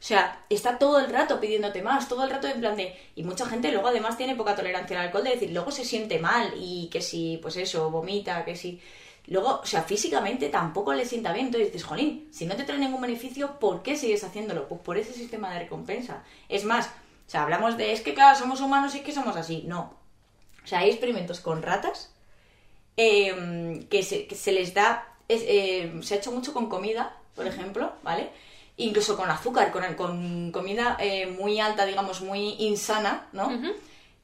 o 0.00 0.02
sea, 0.02 0.44
está 0.48 0.78
todo 0.78 1.00
el 1.00 1.10
rato 1.10 1.40
pidiéndote 1.40 1.82
más, 1.82 2.08
todo 2.08 2.22
el 2.22 2.30
rato 2.30 2.46
en 2.46 2.60
plan 2.60 2.76
de... 2.76 2.96
Y 3.16 3.24
mucha 3.24 3.46
gente 3.46 3.72
luego 3.72 3.88
además 3.88 4.16
tiene 4.16 4.36
poca 4.36 4.54
tolerancia 4.54 5.00
al 5.00 5.06
alcohol, 5.06 5.24
de 5.24 5.30
decir, 5.30 5.50
luego 5.50 5.72
se 5.72 5.84
siente 5.84 6.20
mal 6.20 6.54
y 6.56 6.88
que 6.88 7.02
si, 7.02 7.38
pues 7.42 7.56
eso, 7.56 7.90
vomita, 7.90 8.44
que 8.44 8.54
si... 8.54 8.80
Luego, 9.28 9.60
o 9.62 9.66
sea, 9.66 9.82
físicamente 9.82 10.48
tampoco 10.48 10.94
le 10.94 11.04
sienta 11.04 11.32
bien. 11.32 11.46
Entonces 11.46 11.72
dices, 11.72 11.86
jolín, 11.86 12.28
si 12.32 12.46
no 12.46 12.56
te 12.56 12.64
trae 12.64 12.78
ningún 12.78 13.00
beneficio, 13.00 13.58
¿por 13.58 13.82
qué 13.82 13.96
sigues 13.96 14.24
haciéndolo? 14.24 14.68
Pues 14.68 14.80
por 14.80 14.96
ese 14.96 15.12
sistema 15.12 15.52
de 15.52 15.60
recompensa. 15.60 16.24
Es 16.48 16.64
más, 16.64 16.86
o 16.86 17.30
sea, 17.30 17.42
hablamos 17.42 17.76
de, 17.76 17.92
es 17.92 18.00
que 18.00 18.14
claro, 18.14 18.38
somos 18.38 18.60
humanos 18.60 18.94
y 18.94 18.98
es 18.98 19.04
que 19.04 19.12
somos 19.12 19.36
así. 19.36 19.64
No. 19.66 19.94
O 20.64 20.66
sea, 20.66 20.80
hay 20.80 20.90
experimentos 20.90 21.40
con 21.40 21.62
ratas 21.62 22.12
eh, 22.96 23.86
que, 23.90 24.02
se, 24.02 24.26
que 24.26 24.34
se 24.34 24.52
les 24.52 24.74
da, 24.74 25.06
es, 25.28 25.42
eh, 25.46 25.92
se 26.02 26.14
ha 26.14 26.18
hecho 26.18 26.32
mucho 26.32 26.52
con 26.52 26.68
comida, 26.68 27.16
por 27.34 27.46
ejemplo, 27.46 27.92
¿vale? 28.02 28.30
incluso 28.78 29.16
con 29.16 29.28
azúcar, 29.30 29.70
con, 29.70 29.94
con 29.94 30.52
comida 30.52 30.96
eh, 31.00 31.26
muy 31.26 31.60
alta, 31.60 31.84
digamos, 31.84 32.22
muy 32.22 32.54
insana, 32.60 33.26
¿no? 33.32 33.50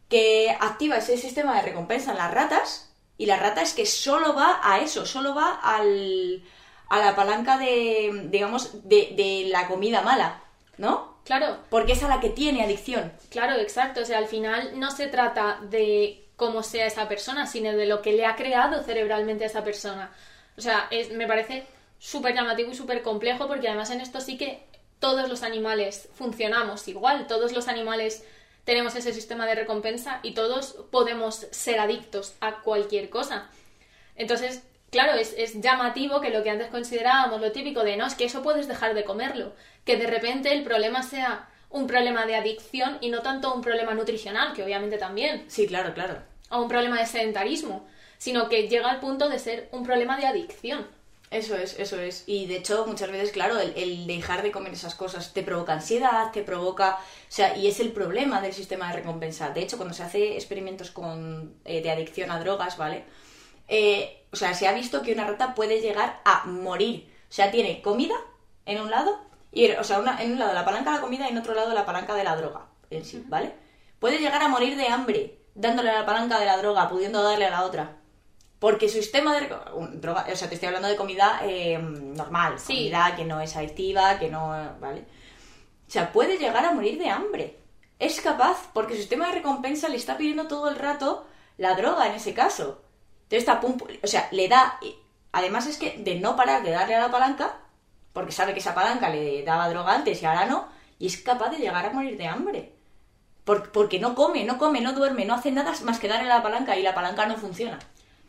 Que 0.08 0.56
activa 0.58 0.96
ese 0.96 1.16
sistema 1.16 1.56
de 1.56 1.62
recompensa 1.62 2.12
en 2.12 2.18
las 2.18 2.32
ratas 2.32 2.93
y 3.16 3.26
la 3.26 3.36
rata 3.36 3.62
es 3.62 3.74
que 3.74 3.86
solo 3.86 4.34
va 4.34 4.60
a 4.62 4.80
eso, 4.80 5.06
solo 5.06 5.34
va 5.34 5.60
al, 5.62 6.42
a 6.88 6.98
la 6.98 7.14
palanca 7.14 7.58
de, 7.58 8.28
digamos, 8.30 8.88
de, 8.88 9.14
de 9.16 9.48
la 9.50 9.68
comida 9.68 10.02
mala, 10.02 10.42
¿no? 10.78 11.14
Claro. 11.24 11.58
Porque 11.70 11.92
es 11.92 12.02
a 12.02 12.08
la 12.08 12.20
que 12.20 12.30
tiene 12.30 12.62
adicción. 12.62 13.12
Claro, 13.30 13.54
exacto. 13.54 14.00
O 14.02 14.04
sea, 14.04 14.18
al 14.18 14.26
final 14.26 14.78
no 14.78 14.90
se 14.90 15.06
trata 15.06 15.58
de 15.62 16.24
cómo 16.36 16.62
sea 16.62 16.86
esa 16.86 17.08
persona, 17.08 17.46
sino 17.46 17.72
de 17.72 17.86
lo 17.86 18.02
que 18.02 18.12
le 18.12 18.26
ha 18.26 18.36
creado 18.36 18.82
cerebralmente 18.82 19.44
a 19.44 19.46
esa 19.46 19.64
persona. 19.64 20.12
O 20.56 20.60
sea, 20.60 20.88
es, 20.90 21.12
me 21.12 21.26
parece 21.26 21.66
súper 21.98 22.34
llamativo 22.34 22.70
y 22.70 22.74
súper 22.74 23.02
complejo 23.02 23.48
porque 23.48 23.68
además 23.68 23.90
en 23.90 24.00
esto 24.00 24.20
sí 24.20 24.36
que 24.36 24.66
todos 24.98 25.28
los 25.28 25.42
animales 25.42 26.08
funcionamos 26.14 26.86
igual, 26.88 27.26
todos 27.26 27.52
los 27.52 27.68
animales 27.68 28.24
tenemos 28.64 28.94
ese 28.96 29.12
sistema 29.12 29.46
de 29.46 29.54
recompensa 29.54 30.20
y 30.22 30.32
todos 30.32 30.76
podemos 30.90 31.46
ser 31.50 31.78
adictos 31.78 32.34
a 32.40 32.60
cualquier 32.62 33.10
cosa. 33.10 33.50
Entonces, 34.16 34.62
claro, 34.90 35.14
es, 35.14 35.34
es, 35.36 35.60
llamativo 35.60 36.20
que 36.20 36.30
lo 36.30 36.42
que 36.42 36.50
antes 36.50 36.68
considerábamos 36.68 37.40
lo 37.40 37.52
típico 37.52 37.84
de 37.84 37.96
no, 37.96 38.06
es 38.06 38.14
que 38.14 38.24
eso 38.24 38.42
puedes 38.42 38.68
dejar 38.68 38.94
de 38.94 39.04
comerlo, 39.04 39.52
que 39.84 39.96
de 39.96 40.06
repente 40.06 40.52
el 40.52 40.62
problema 40.62 41.02
sea 41.02 41.48
un 41.74 41.86
problema 41.88 42.24
de 42.24 42.36
adicción 42.36 42.98
y 43.00 43.10
no 43.10 43.20
tanto 43.20 43.52
un 43.52 43.60
problema 43.60 43.94
nutricional, 43.94 44.52
que 44.54 44.62
obviamente 44.62 44.96
también. 44.96 45.44
Sí, 45.48 45.66
claro, 45.66 45.92
claro. 45.92 46.22
O 46.48 46.62
un 46.62 46.68
problema 46.68 46.98
de 47.00 47.06
sedentarismo, 47.06 47.86
sino 48.16 48.48
que 48.48 48.68
llega 48.68 48.88
al 48.88 49.00
punto 49.00 49.28
de 49.28 49.40
ser 49.40 49.68
un 49.72 49.84
problema 49.84 50.16
de 50.16 50.26
adicción. 50.26 50.86
Eso 51.30 51.56
es, 51.56 51.78
eso 51.78 52.00
es. 52.00 52.24
Y 52.26 52.46
de 52.46 52.56
hecho, 52.58 52.86
muchas 52.86 53.10
veces, 53.10 53.32
claro, 53.32 53.58
el, 53.58 53.72
el, 53.76 54.06
dejar 54.06 54.42
de 54.42 54.52
comer 54.52 54.72
esas 54.72 54.94
cosas 54.94 55.32
te 55.32 55.42
provoca 55.42 55.72
ansiedad, 55.72 56.30
te 56.32 56.42
provoca. 56.42 56.96
O 56.96 56.98
sea, 57.28 57.56
y 57.56 57.66
es 57.66 57.80
el 57.80 57.92
problema 57.92 58.40
del 58.40 58.52
sistema 58.52 58.88
de 58.88 58.96
recompensa. 58.96 59.50
De 59.50 59.62
hecho, 59.62 59.76
cuando 59.76 59.94
se 59.94 60.04
hace 60.04 60.34
experimentos 60.34 60.90
con, 60.90 61.54
eh, 61.64 61.82
de 61.82 61.90
adicción 61.90 62.30
a 62.30 62.38
drogas, 62.38 62.76
¿vale? 62.76 63.04
Eh, 63.68 64.26
o 64.32 64.36
sea, 64.36 64.54
se 64.54 64.68
ha 64.68 64.72
visto 64.72 65.02
que 65.02 65.12
una 65.12 65.26
rata 65.26 65.54
puede 65.54 65.80
llegar 65.80 66.20
a 66.24 66.44
morir. 66.46 67.10
O 67.30 67.32
sea, 67.32 67.50
tiene 67.50 67.82
comida 67.82 68.14
en 68.66 68.80
un 68.80 68.90
lado, 68.90 69.18
y, 69.52 69.70
o 69.72 69.84
sea, 69.84 69.98
una, 69.98 70.22
en 70.22 70.32
un 70.32 70.38
lado 70.38 70.52
la 70.52 70.64
palanca 70.64 70.90
de 70.90 70.96
la 70.96 71.02
comida 71.02 71.26
y 71.26 71.32
en 71.32 71.38
otro 71.38 71.54
lado 71.54 71.74
la 71.74 71.86
palanca 71.86 72.14
de 72.14 72.24
la 72.24 72.36
droga 72.36 72.66
en 72.90 73.04
sí, 73.04 73.24
¿vale? 73.28 73.52
Puede 73.98 74.18
llegar 74.18 74.42
a 74.42 74.48
morir 74.48 74.76
de 74.76 74.88
hambre 74.88 75.38
dándole 75.54 75.90
a 75.90 76.00
la 76.00 76.06
palanca 76.06 76.38
de 76.38 76.46
la 76.46 76.56
droga, 76.56 76.88
pudiendo 76.88 77.22
darle 77.22 77.46
a 77.46 77.50
la 77.50 77.64
otra. 77.64 77.96
Porque 78.58 78.88
su 78.88 78.96
sistema 78.98 79.34
de 79.38 79.48
droga, 80.00 80.26
o 80.32 80.36
sea, 80.36 80.48
te 80.48 80.54
estoy 80.54 80.68
hablando 80.68 80.88
de 80.88 80.96
comida 80.96 81.40
eh, 81.42 81.78
normal, 81.78 82.58
Sí. 82.58 82.74
comida 82.90 83.14
que 83.16 83.24
no 83.24 83.40
es 83.40 83.56
adictiva, 83.56 84.18
que 84.18 84.30
no, 84.30 84.48
¿vale? 84.80 85.04
O 85.86 85.90
sea, 85.90 86.12
puede 86.12 86.38
llegar 86.38 86.64
a 86.64 86.72
morir 86.72 86.98
de 86.98 87.10
hambre. 87.10 87.58
Es 87.98 88.20
capaz, 88.20 88.68
porque 88.72 88.94
su 88.94 89.00
sistema 89.00 89.26
de 89.28 89.34
recompensa 89.34 89.88
le 89.88 89.96
está 89.96 90.16
pidiendo 90.16 90.48
todo 90.48 90.68
el 90.68 90.76
rato 90.76 91.26
la 91.58 91.74
droga 91.74 92.06
en 92.08 92.14
ese 92.14 92.32
caso. 92.34 92.82
Entonces 93.24 93.40
está, 93.40 93.60
pum, 93.60 93.76
o 94.02 94.06
sea, 94.06 94.28
le 94.32 94.48
da, 94.48 94.78
además 95.32 95.66
es 95.66 95.76
que 95.76 95.98
de 95.98 96.14
no 96.16 96.34
parar 96.36 96.62
de 96.62 96.70
darle 96.70 96.94
a 96.94 97.00
la 97.02 97.10
palanca, 97.10 97.58
porque 98.12 98.32
sabe 98.32 98.52
que 98.54 98.60
esa 98.60 98.74
palanca 98.74 99.10
le 99.10 99.42
daba 99.44 99.68
droga 99.68 99.94
antes 99.94 100.22
y 100.22 100.26
ahora 100.26 100.46
no, 100.46 100.68
y 100.98 101.06
es 101.06 101.16
capaz 101.18 101.50
de 101.50 101.58
llegar 101.58 101.84
a 101.84 101.90
morir 101.90 102.16
de 102.16 102.26
hambre. 102.28 102.72
Por- 103.44 103.72
porque 103.72 103.98
no 103.98 104.14
come, 104.14 104.44
no 104.44 104.56
come, 104.58 104.80
no 104.80 104.92
duerme, 104.94 105.24
no 105.26 105.34
hace 105.34 105.50
nada 105.50 105.72
más 105.84 105.98
que 105.98 106.08
darle 106.08 106.30
a 106.30 106.36
la 106.36 106.42
palanca 106.42 106.76
y 106.76 106.82
la 106.82 106.94
palanca 106.94 107.26
no 107.26 107.36
funciona. 107.36 107.78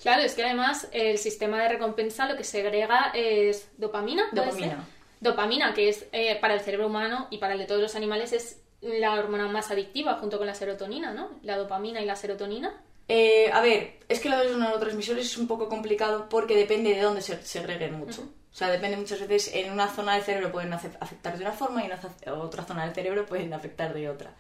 Claro, 0.02 0.22
es 0.22 0.34
que 0.34 0.44
además 0.44 0.88
el 0.92 1.18
sistema 1.18 1.62
de 1.62 1.70
recompensa 1.70 2.28
lo 2.28 2.38
que 2.38 2.44
segrega 2.44 3.12
es 3.14 3.70
dopamina. 3.78 4.30
¿puede 4.32 4.46
Dopamina. 4.46 4.88
Dopamina, 5.20 5.74
que 5.74 5.90
es 5.90 6.08
eh, 6.12 6.38
para 6.40 6.54
el 6.54 6.62
cerebro 6.62 6.88
humano 6.88 7.28
y 7.32 7.38
para 7.38 7.54
el 7.54 7.60
de 7.60 7.66
todos 7.66 7.82
los 7.82 7.96
animales 7.96 8.34
es 8.34 8.62
la 8.82 9.14
hormona 9.14 9.48
más 9.48 9.72
adictiva 9.72 10.16
junto 10.16 10.38
con 10.38 10.48
la 10.48 10.54
serotonina, 10.54 11.14
¿no? 11.14 11.40
La 11.42 11.58
dopamina 11.58 12.02
y 12.02 12.06
la 12.06 12.16
serotonina. 12.16 12.84
Eh, 13.08 13.50
a 13.52 13.62
ver, 13.62 14.00
es 14.10 14.20
que 14.20 14.30
lo 14.30 14.38
de 14.38 14.46
los 14.46 14.58
neurotransmisores 14.58 15.26
es 15.26 15.38
un 15.38 15.48
poco 15.48 15.70
complicado 15.70 16.28
porque 16.30 16.56
depende 16.56 16.94
de 16.94 17.02
dónde 17.02 17.22
se 17.22 17.42
segreguen 17.44 17.94
mucho. 17.94 18.22
O 18.22 18.58
sea, 18.58 18.70
depende 18.70 18.98
muchas 18.98 19.20
veces, 19.28 19.54
en 19.54 19.72
una 19.72 19.88
zona 19.88 20.14
del 20.14 20.24
cerebro 20.24 20.52
pueden 20.52 20.72
afectar 20.74 21.38
de 21.38 21.44
una 21.44 21.52
forma 21.52 21.84
y 21.84 21.88
en 21.88 22.32
otra 22.32 22.64
zona 22.64 22.86
del 22.86 22.96
cerebro 22.96 23.26
pueden 23.26 23.54
afectar 23.54 23.94
de 23.94 24.10
otra. 24.10 24.34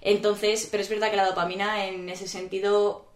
Entonces, 0.00 0.68
pero 0.70 0.82
es 0.82 0.88
verdad 0.88 1.10
que 1.10 1.16
la 1.16 1.26
dopamina 1.26 1.86
en 1.86 2.08
ese 2.08 2.26
sentido, 2.26 3.11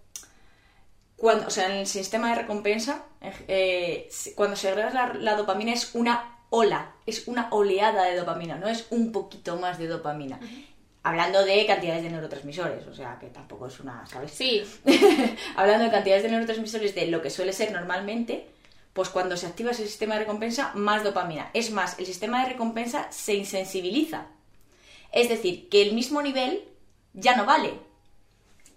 cuando, 1.17 1.47
o 1.47 1.51
sea, 1.51 1.67
en 1.67 1.79
el 1.79 1.87
sistema 1.87 2.31
de 2.31 2.37
recompensa, 2.43 3.05
eh, 3.49 4.07
si- 4.11 4.35
cuando 4.35 4.57
se 4.57 4.69
agrega 4.69 4.91
la, 4.91 5.15
la 5.15 5.37
dopamina 5.37 5.73
es 5.73 5.95
una 5.95 6.39
ola, 6.51 6.93
es 7.07 7.27
una 7.29 7.49
oleada 7.51 8.05
de 8.05 8.17
dopamina, 8.17 8.57
no 8.57 8.69
es 8.69 8.87
un 8.91 9.13
poquito 9.13 9.57
más 9.57 9.79
de 9.79 9.89
dopamina. 9.89 10.39
Hablando 11.03 11.45
de 11.45 11.65
cantidades 11.67 12.03
de 12.03 12.11
neurotransmisores, 12.11 12.87
o 12.89 12.95
sea, 12.95 13.17
que 13.21 13.29
tampoco 13.29 13.69
es 13.69 13.79
una, 13.81 14.05
¿sabes? 14.07 14.33
Sí, 14.33 14.63
Hablando 15.57 15.85
de 15.85 15.91
cantidades 15.91 16.25
de 16.25 16.31
neurotransmisores 16.31 16.95
de 16.97 17.07
lo 17.07 17.23
que 17.23 17.31
suele 17.31 17.53
ser 17.53 17.71
normalmente, 17.73 18.49
pues 18.93 19.09
cuando 19.09 19.37
se 19.37 19.47
activa 19.47 19.71
ese 19.71 19.87
sistema 19.87 20.15
de 20.15 20.21
recompensa, 20.21 20.73
más 20.75 21.05
dopamina. 21.05 21.51
Es 21.55 21.71
más, 21.71 21.99
el 21.99 22.07
sistema 22.07 22.43
de 22.43 22.51
recompensa 22.53 23.07
se 23.13 23.35
insensibiliza. 23.35 24.27
Es 25.13 25.29
decir, 25.29 25.69
que 25.69 25.83
el 25.83 25.95
mismo 25.95 26.23
nivel 26.23 26.65
ya 27.15 27.37
no 27.37 27.45
vale. 27.47 27.75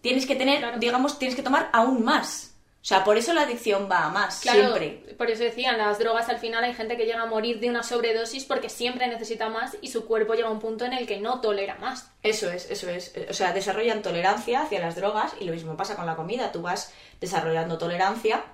Tienes 0.01 0.25
que 0.25 0.35
tener, 0.35 0.59
Claro. 0.59 0.79
digamos, 0.79 1.19
tienes 1.19 1.35
que 1.35 1.43
tomar 1.43 1.69
aún 1.73 2.03
más. 2.03 2.45
O 2.81 2.85
sea, 2.89 3.03
por 3.03 3.17
eso 3.17 3.33
la 3.33 3.41
adicción 3.41 3.89
va 3.91 4.05
a 4.05 4.09
más, 4.09 4.39
claro. 4.39 4.59
siempre. 4.77 5.13
Por 5.17 5.29
eso 5.29 5.43
decían, 5.43 5.77
las 5.77 5.99
drogas 5.99 6.29
al 6.29 6.39
final 6.39 6.63
hay 6.63 6.73
gente 6.73 6.95
que 6.95 7.05
llega 7.05 7.21
a 7.21 7.25
morir 7.25 7.59
de 7.59 7.69
una 7.69 7.83
sobredosis 7.83 8.45
porque 8.45 8.69
siempre 8.69 9.05
necesita 9.07 9.49
más 9.49 9.75
y 9.81 9.89
su 9.89 10.05
cuerpo 10.05 10.33
llega 10.33 10.47
a 10.47 10.51
un 10.51 10.59
punto 10.61 10.85
en 10.85 10.93
el 10.93 11.05
que 11.05 11.19
no 11.19 11.41
tolera 11.41 11.75
más. 11.75 12.09
Eso 12.23 12.49
es, 12.49 12.71
eso 12.71 12.89
es. 12.89 13.13
O 13.29 13.33
sea, 13.33 13.51
desarrollan 13.51 14.01
tolerancia 14.01 14.61
hacia 14.61 14.79
las 14.79 14.95
drogas 14.95 15.33
y 15.41 15.43
lo 15.43 15.51
mismo 15.51 15.75
pasa 15.75 15.97
con 15.97 16.05
la 16.05 16.15
comida. 16.15 16.53
Tú 16.53 16.61
vas 16.61 16.93
desarrollando 17.19 17.77
tolerancia 17.77 18.45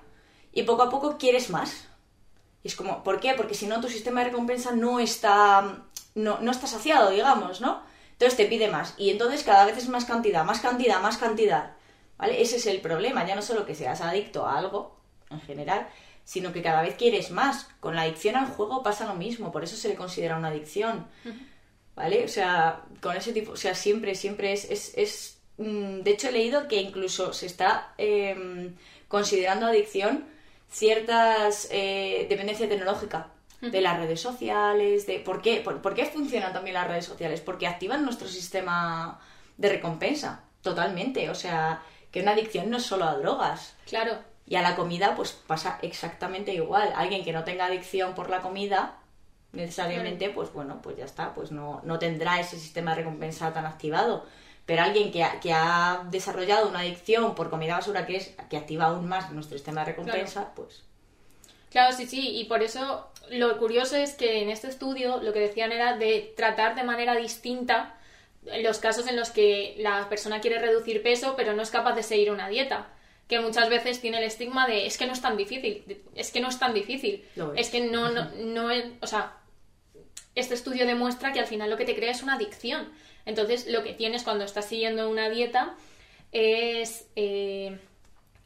y 0.51 0.63
poco 0.63 0.81
a 0.81 0.89
poco 0.89 1.17
quieres 1.19 1.51
más. 1.51 1.88
Y 2.63 2.69
es 2.69 2.75
como, 2.75 3.03
¿por 3.03 3.19
qué? 3.19 3.36
Porque 3.36 3.53
si 3.53 3.67
no, 3.67 3.79
tu 3.79 3.89
sistema 3.89 4.21
de 4.21 4.31
recompensa 4.31 4.71
no 4.71 4.99
está, 4.99 5.84
no, 6.15 6.39
no 6.41 6.49
está 6.51 6.65
saciado, 6.65 7.12
digamos, 7.12 7.62
¿no? 7.62 7.84
Entonces 8.15 8.38
te 8.38 8.45
pide 8.45 8.69
más. 8.69 8.93
Y 8.97 9.10
entonces 9.10 9.43
cada 9.43 9.65
vez 9.65 9.78
es 9.78 9.89
más 9.89 10.06
cantidad, 10.06 10.45
más 10.45 10.62
cantidad, 10.62 11.01
más 11.01 11.17
cantidad. 11.17 11.73
¿Vale? 12.17 12.41
Ese 12.41 12.56
es 12.56 12.65
el 12.65 12.80
problema. 12.80 13.28
Ya 13.28 13.36
no 13.36 13.41
solo 13.41 13.65
que 13.65 13.75
seas 13.75 13.99
adicto 13.99 14.45
a 14.45 14.58
algo, 14.58 14.97
en 15.30 15.41
general, 15.41 15.88
sino 16.23 16.54
que 16.54 16.62
cada 16.62 16.82
vez 16.82 16.95
quieres 16.95 17.32
más. 17.32 17.67
Con 17.82 17.95
la 17.95 18.04
adicción 18.04 18.38
al 18.38 18.47
juego 18.47 18.84
pasa 18.84 19.06
lo 19.06 19.15
mismo. 19.15 19.51
Por 19.51 19.65
eso 19.65 19.75
se 19.75 19.89
le 19.89 19.95
considera 19.95 20.38
una 20.38 20.47
adicción. 20.47 21.08
¿Vale? 21.93 22.23
O 22.23 22.30
sea, 22.30 22.84
con 23.01 23.17
ese 23.17 23.34
tipo, 23.34 23.51
o 23.51 23.58
sea, 23.58 23.75
siempre, 23.75 24.15
siempre 24.15 24.54
es, 24.54 24.69
es, 24.69 24.97
es, 24.97 25.38
mm, 25.58 26.01
de 26.01 26.12
hecho 26.12 26.30
he 26.30 26.32
leído 26.32 26.67
que 26.69 26.82
incluso 26.82 27.34
se 27.34 27.45
está 27.45 27.93
eh, 27.97 28.71
considerando 29.10 29.65
adicción 29.65 30.25
ciertas 30.69 31.67
eh, 31.71 32.28
dependencia 32.30 32.67
tecnológica 32.67 33.30
de 33.71 33.82
las 33.82 33.97
redes 33.97 34.21
sociales, 34.21 35.06
de 35.08 35.19
¿por 35.19 35.41
qué? 35.41 35.62
¿Por, 35.62 35.82
por 35.82 35.93
qué 35.93 36.06
funcionan 36.06 36.54
también 36.54 36.75
las 36.75 36.88
redes 36.88 37.06
sociales? 37.06 37.41
Porque 37.41 37.67
activan 37.67 38.04
nuestro 38.04 38.28
sistema 38.28 39.19
de 39.58 39.69
recompensa, 39.69 40.43
totalmente. 40.62 41.30
O 41.30 41.36
sea, 41.36 41.82
que 42.12 42.21
una 42.21 42.32
adicción 42.32 42.69
no 42.69 42.78
es 42.78 42.84
solo 42.84 43.06
a 43.06 43.15
drogas. 43.15 43.75
Claro, 43.86 44.17
Y 44.47 44.56
a 44.56 44.62
la 44.62 44.75
comida, 44.75 45.15
pues 45.15 45.32
pasa 45.32 45.80
exactamente 45.82 46.54
igual. 46.54 46.93
Alguien 46.95 47.23
que 47.23 47.34
no 47.34 47.43
tenga 47.43 47.65
adicción 47.65 48.13
por 48.13 48.30
la 48.30 48.41
comida, 48.41 48.99
necesariamente, 49.54 50.30
pues 50.30 50.54
bueno, 50.54 50.82
pues 50.82 50.97
ya 50.97 51.06
está, 51.06 51.34
pues 51.34 51.51
no, 51.51 51.82
no 51.84 51.97
tendrá 51.97 52.39
ese 52.39 52.60
sistema 52.60 52.91
de 52.91 52.97
recompensa 52.97 53.51
tan 53.54 53.65
activado. 53.65 54.25
Pero 54.65 54.84
alguien 54.84 55.12
que 55.12 55.23
ha, 55.23 55.39
que 55.39 55.54
ha 55.54 56.06
desarrollado 56.10 56.67
una 56.69 56.80
adicción 56.80 57.36
por 57.36 57.49
comida 57.49 57.75
basura 57.75 58.06
que 58.06 58.17
es 58.17 58.36
que 58.49 58.58
activa 58.58 58.86
aún 58.86 59.08
más 59.08 59.32
nuestro 59.32 59.58
sistema 59.58 59.82
de 59.82 59.91
recompensa, 59.91 60.54
pues 60.56 60.84
Claro, 61.75 61.93
sí, 61.93 62.07
sí, 62.07 62.29
y 62.38 62.45
por 62.45 62.63
eso 62.63 63.05
lo 63.31 63.57
curioso 63.57 63.97
es 63.97 64.13
que 64.13 64.41
en 64.41 64.49
este 64.49 64.69
estudio 64.69 65.17
lo 65.21 65.33
que 65.33 65.39
decían 65.39 65.73
era 65.73 65.97
de 65.97 66.33
tratar 66.38 66.73
de 66.73 66.83
manera 66.83 67.17
distinta 67.17 67.97
los 68.63 68.77
casos 68.77 69.07
en 69.07 69.17
los 69.17 69.29
que 69.29 69.75
la 69.79 70.07
persona 70.07 70.39
quiere 70.39 70.59
reducir 70.59 71.03
peso 71.03 71.33
pero 71.35 71.51
no 71.51 71.61
es 71.61 71.71
capaz 71.71 71.93
de 71.93 72.03
seguir 72.03 72.31
una 72.31 72.47
dieta. 72.47 72.88
Que 73.27 73.41
muchas 73.41 73.67
veces 73.67 73.99
tiene 73.99 74.19
el 74.19 74.23
estigma 74.23 74.65
de 74.67 74.85
es 74.85 74.97
que 74.97 75.05
no 75.05 75.11
es 75.11 75.19
tan 75.19 75.35
difícil, 75.35 76.01
es 76.15 76.31
que 76.31 76.39
no 76.39 76.47
es 76.47 76.59
tan 76.59 76.73
difícil, 76.73 77.25
es 77.57 77.69
que 77.69 77.81
no, 77.81 78.09
no, 78.09 78.31
no 78.35 78.71
es, 78.71 78.85
o 79.01 79.07
sea, 79.07 79.33
este 80.33 80.53
estudio 80.53 80.85
demuestra 80.85 81.33
que 81.33 81.41
al 81.41 81.47
final 81.47 81.69
lo 81.69 81.75
que 81.75 81.83
te 81.83 81.95
crea 81.97 82.11
es 82.11 82.23
una 82.23 82.35
adicción. 82.35 82.89
Entonces, 83.25 83.67
lo 83.67 83.83
que 83.83 83.91
tienes 83.91 84.23
cuando 84.23 84.45
estás 84.45 84.63
siguiendo 84.63 85.09
una 85.09 85.29
dieta 85.29 85.75
es. 86.31 87.07
Eh... 87.17 87.77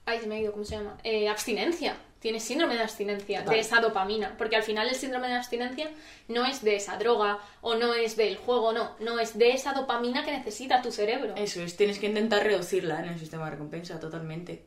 Ay, 0.06 0.20
se 0.20 0.26
me 0.26 0.38
ha 0.38 0.40
ido, 0.40 0.52
¿cómo 0.52 0.66
se 0.66 0.78
llama? 0.78 0.98
Eh, 1.04 1.30
abstinencia. 1.30 1.96
Tienes 2.20 2.44
síndrome 2.44 2.76
de 2.76 2.82
abstinencia, 2.82 3.44
de 3.44 3.60
esa 3.60 3.80
dopamina. 3.80 4.36
Porque 4.38 4.58
al 4.58 4.64
final 4.64 4.88
el 4.90 4.96
síndrome 4.96 5.30
de 5.30 5.36
abstinencia 5.36 5.90
no 6.28 6.46
es 6.46 6.62
de 6.62 6.76
esa 6.76 6.98
droga 6.98 7.40
o 7.62 7.76
no 7.76 7.94
es 7.94 8.18
del 8.18 8.36
juego, 8.36 8.74
no. 8.74 8.96
No, 9.00 9.20
es 9.20 9.38
de 9.38 9.52
esa 9.52 9.74
dopamina 9.74 10.26
que 10.26 10.32
necesita 10.32 10.82
tu 10.82 10.92
cerebro. 10.92 11.36
eso 11.38 11.62
es, 11.62 11.78
tienes 11.78 11.98
que 11.98 12.08
intentar 12.08 12.44
reducirla 12.44 13.00
en 13.00 13.06
el 13.06 13.20
sistema 13.20 13.46
de 13.46 13.52
recompensa 13.52 14.00
totalmente. 14.00 14.66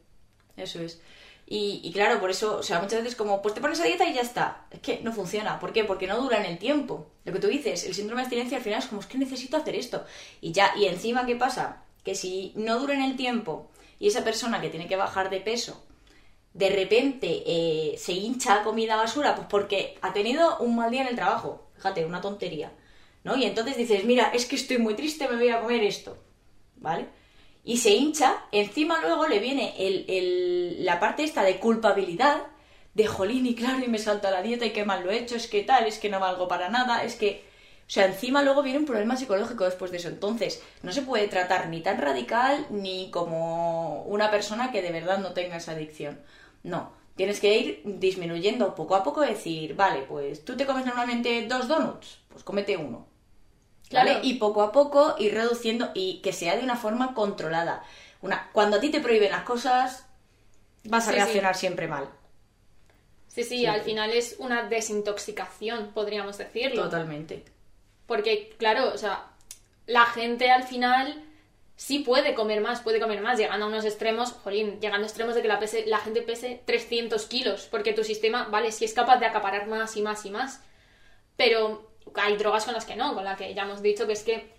Eso 0.57 0.81
es. 0.81 1.01
Y, 1.47 1.81
y 1.85 1.93
claro, 1.93 2.21
por 2.21 2.31
eso, 2.31 2.57
o 2.57 2.63
sea, 2.63 2.81
muchas 2.81 3.03
veces 3.03 3.17
como, 3.17 3.43
pues 3.43 3.55
te 3.55 3.61
pones 3.61 3.81
a 3.81 3.85
dieta 3.85 4.09
y 4.09 4.15
ya 4.15 4.23
está. 4.23 4.65
Es 4.71 4.81
que 4.81 5.01
no 5.03 5.13
funciona. 5.13 5.59
¿Por 5.59 5.75
qué? 5.75 5.85
Porque 5.85 6.07
no 6.07 6.19
dura 6.19 6.39
en 6.39 6.51
el 6.51 6.59
tiempo. 6.59 7.11
Lo 7.27 7.35
que 7.35 7.39
tú 7.39 7.49
dices, 7.49 7.85
el 7.85 7.95
síndrome 7.95 8.23
de 8.23 8.27
abstinencia 8.27 8.57
al 8.57 8.65
final 8.65 8.79
es 8.79 8.87
como, 8.87 9.03
es 9.03 9.07
que 9.07 9.19
necesito 9.19 9.59
hacer 9.59 9.75
esto. 9.75 10.07
Y 10.41 10.53
ya, 10.53 10.73
y 10.75 10.87
encima, 10.87 11.27
¿qué 11.27 11.37
pasa? 11.37 11.83
Que 12.03 12.15
si 12.15 12.55
no 12.57 12.79
dura 12.79 12.95
en 12.95 13.03
el 13.03 13.17
tiempo 13.17 13.71
y 13.99 14.09
esa 14.09 14.25
persona 14.25 14.63
que 14.63 14.71
tiene 14.71 14.89
que 14.89 14.97
bajar 14.97 15.29
de 15.29 15.41
peso 15.41 15.85
de 16.55 16.69
repente 16.69 17.43
eh, 17.47 17.97
se 17.99 18.13
hincha 18.13 18.63
comida 18.63 18.97
basura, 18.97 19.35
pues 19.35 19.47
porque 19.49 19.97
ha 20.03 20.13
tenido 20.13 20.59
un 20.59 20.77
mal 20.77 20.91
día 20.91 21.03
en 21.03 21.09
el 21.09 21.17
trabajo. 21.17 21.69
Fíjate, 21.75 22.05
una 22.05 22.21
tontería. 22.21 22.73
¿No? 23.25 23.37
Y 23.37 23.45
entonces 23.45 23.77
dices, 23.77 24.05
mira, 24.05 24.33
es 24.35 24.47
que 24.47 24.57
estoy 24.57 24.79
muy 24.79 24.95
triste, 24.95 25.29
me 25.29 25.37
voy 25.37 25.49
a 25.49 25.61
comer 25.61 25.85
esto. 25.85 26.17
¿Vale? 26.77 27.07
Y 27.65 27.77
se 27.77 27.91
hincha, 27.91 28.45
encima 28.51 29.01
luego 29.01 29.29
le 29.29 29.39
viene 29.39 29.75
el, 29.79 30.05
el, 30.09 30.85
la 30.85 30.99
parte 30.99 31.23
esta 31.23 31.45
de 31.45 31.59
culpabilidad, 31.59 32.43
de 32.95 33.07
jolín, 33.07 33.47
y 33.47 33.55
claro, 33.55 33.79
y 33.85 33.89
me 33.89 33.99
salta 33.99 34.33
la 34.33 34.43
dieta, 34.43 34.67
y 34.67 34.73
qué 34.73 34.85
mal 34.85 35.05
lo 35.05 35.13
he 35.13 35.19
hecho, 35.19 35.37
es 35.37 35.47
que 35.47 35.63
tal, 35.63 35.87
es 35.87 35.99
que 36.01 36.09
no 36.11 36.19
valgo 36.19 36.49
para 36.49 36.69
nada, 36.69 37.05
es 37.05 37.15
que... 37.15 37.45
O 37.87 37.91
sea, 37.93 38.07
encima 38.07 38.43
luego 38.43 38.63
viene 38.63 38.79
un 38.79 38.87
problema 38.87 39.17
psicológico 39.17 39.65
después 39.65 39.91
de 39.91 39.99
eso. 39.99 40.09
Entonces, 40.09 40.63
no 40.83 40.93
se 40.93 41.03
puede 41.03 41.29
tratar 41.29 41.69
ni 41.69 41.83
tan 41.83 41.99
radical 41.99 42.67
ni 42.71 43.11
como 43.11 44.05
una 44.05 44.31
persona 44.31 44.73
que 44.73 44.81
de 44.81 44.93
verdad 44.93 45.19
no 45.19 45.33
tenga 45.33 45.57
esa 45.57 45.73
adicción. 45.73 46.19
No, 46.63 46.93
tienes 47.17 47.41
que 47.41 47.57
ir 47.59 47.83
disminuyendo 47.85 48.75
poco 48.75 48.95
a 48.95 49.03
poco, 49.03 49.21
decir, 49.21 49.75
vale, 49.75 50.03
pues 50.03 50.45
tú 50.45 50.57
te 50.57 50.67
comes 50.67 50.85
normalmente 50.87 51.47
dos 51.49 51.69
donuts, 51.69 52.19
pues 52.29 52.45
comete 52.45 52.77
uno. 52.77 53.07
¿Vale? 53.91 54.11
Claro. 54.13 54.21
Y 54.25 54.35
poco 54.35 54.63
a 54.63 54.73
poco 54.73 55.17
ir 55.19 55.35
reduciendo 55.35 55.91
y 55.95 56.21
que 56.23 56.33
sea 56.33 56.57
de 56.57 56.63
una 56.65 56.77
forma 56.77 57.13
controlada. 57.15 57.85
Una, 58.23 58.49
cuando 58.53 58.77
a 58.77 58.81
ti 58.81 58.91
te 58.91 59.01
prohíben 59.01 59.33
las 59.33 59.43
cosas, 59.43 60.07
vas 60.85 61.07
a 61.09 61.11
Sí, 61.11 61.17
reaccionar 61.17 61.55
siempre 61.57 61.89
mal. 61.89 62.09
Sí, 63.29 63.45
sí, 63.45 63.59
Sí. 63.59 63.67
al 63.67 63.83
final 63.83 64.11
es 64.13 64.37
una 64.39 64.63
desintoxicación, 64.69 65.91
podríamos 65.93 66.39
decirlo. 66.39 66.85
Totalmente. 66.85 67.45
Porque, 68.07 68.55
claro, 68.59 68.93
o 68.95 68.99
sea, 68.99 69.27
la 69.87 70.05
gente 70.07 70.51
al 70.51 70.63
final 70.65 71.23
sí 71.77 72.01
puede 72.01 72.35
comer 72.35 72.61
más, 72.61 72.81
puede 72.81 73.01
comer 73.01 73.21
más, 73.23 73.39
llegando 73.39 73.67
a 73.67 73.69
unos 73.69 73.85
extremos, 73.85 74.33
jolín, 74.33 74.81
llegando 74.81 75.05
a 75.05 75.09
extremos 75.09 75.35
de 75.35 75.43
que 75.43 75.49
la, 75.49 75.59
pese, 75.59 75.85
la 75.87 75.99
gente 75.99 76.23
pese 76.23 76.61
300 76.65 77.27
kilos, 77.27 77.67
porque 77.71 77.93
tu 77.93 78.05
sistema, 78.05 78.45
vale, 78.51 78.71
sí 78.73 78.85
es 78.85 78.93
capaz 78.95 79.19
de 79.19 79.27
acaparar 79.27 79.67
más 79.67 79.97
y 79.97 80.03
más 80.03 80.25
y 80.27 80.31
más, 80.31 80.61
pero 81.37 81.91
hay 82.15 82.37
drogas 82.37 82.65
con 82.65 82.75
las 82.75 82.85
que 82.85 82.97
no, 82.97 83.15
con 83.15 83.25
la 83.25 83.37
que 83.37 83.53
ya 83.55 83.63
hemos 83.63 83.83
dicho 83.83 84.07
que 84.07 84.13
es 84.13 84.23
que 84.23 84.51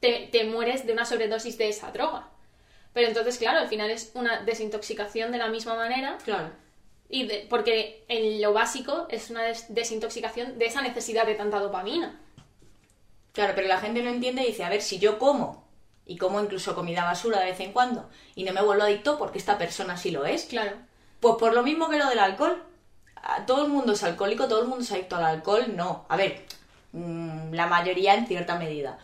te, 0.00 0.28
te 0.32 0.44
mueres 0.44 0.86
de 0.86 0.92
una 0.92 1.04
sobredosis 1.04 1.58
de 1.58 1.68
esa 1.68 1.92
droga. 1.92 2.28
Pero 2.92 3.08
entonces, 3.08 3.38
claro, 3.38 3.58
al 3.60 3.68
final 3.68 3.90
es 3.90 4.10
una 4.14 4.42
desintoxicación 4.42 5.32
de 5.32 5.38
la 5.38 5.48
misma 5.48 5.74
manera 5.76 6.18
Claro. 6.24 6.50
y 7.08 7.26
de- 7.26 7.46
porque 7.48 8.04
en 8.08 8.42
lo 8.42 8.52
básico 8.52 9.06
es 9.10 9.30
una 9.30 9.44
des- 9.44 9.72
desintoxicación 9.72 10.58
de 10.58 10.66
esa 10.66 10.82
necesidad 10.82 11.24
de 11.26 11.34
tanta 11.34 11.58
dopamina. 11.60 12.18
Claro, 13.32 13.52
pero 13.54 13.66
la 13.68 13.78
gente 13.78 14.02
no 14.02 14.10
entiende 14.10 14.42
y 14.42 14.46
dice, 14.48 14.64
a 14.64 14.68
ver, 14.68 14.82
si 14.82 14.98
yo 14.98 15.18
como, 15.18 15.66
y 16.06 16.16
como 16.18 16.40
incluso 16.40 16.74
comida 16.74 17.04
basura 17.04 17.40
de 17.40 17.46
vez 17.46 17.60
en 17.60 17.72
cuando, 17.72 18.08
y 18.34 18.44
no 18.44 18.52
me 18.52 18.62
vuelvo 18.62 18.82
adicto 18.84 19.18
porque 19.18 19.38
esta 19.38 19.58
persona 19.58 19.96
sí 19.96 20.10
lo 20.10 20.24
es, 20.26 20.44
Claro. 20.44 20.76
Pues 21.20 21.36
por 21.38 21.54
lo 21.54 21.62
mismo 21.62 21.88
que 21.88 21.98
lo 21.98 22.08
del 22.08 22.18
alcohol. 22.18 22.62
Todo 23.46 23.64
el 23.64 23.70
mundo 23.70 23.92
es 23.92 24.02
alcohólico, 24.02 24.48
todo 24.48 24.62
el 24.62 24.66
mundo 24.68 24.82
es 24.84 24.90
adicto 24.90 25.14
al 25.16 25.24
alcohol, 25.24 25.66
no. 25.76 26.04
A 26.08 26.16
ver, 26.16 26.44
mm, 26.92 27.52
la 27.54 27.66
mayoría 27.66 28.14
en 28.14 28.26
cierta 28.26 28.56
medida. 28.58 28.98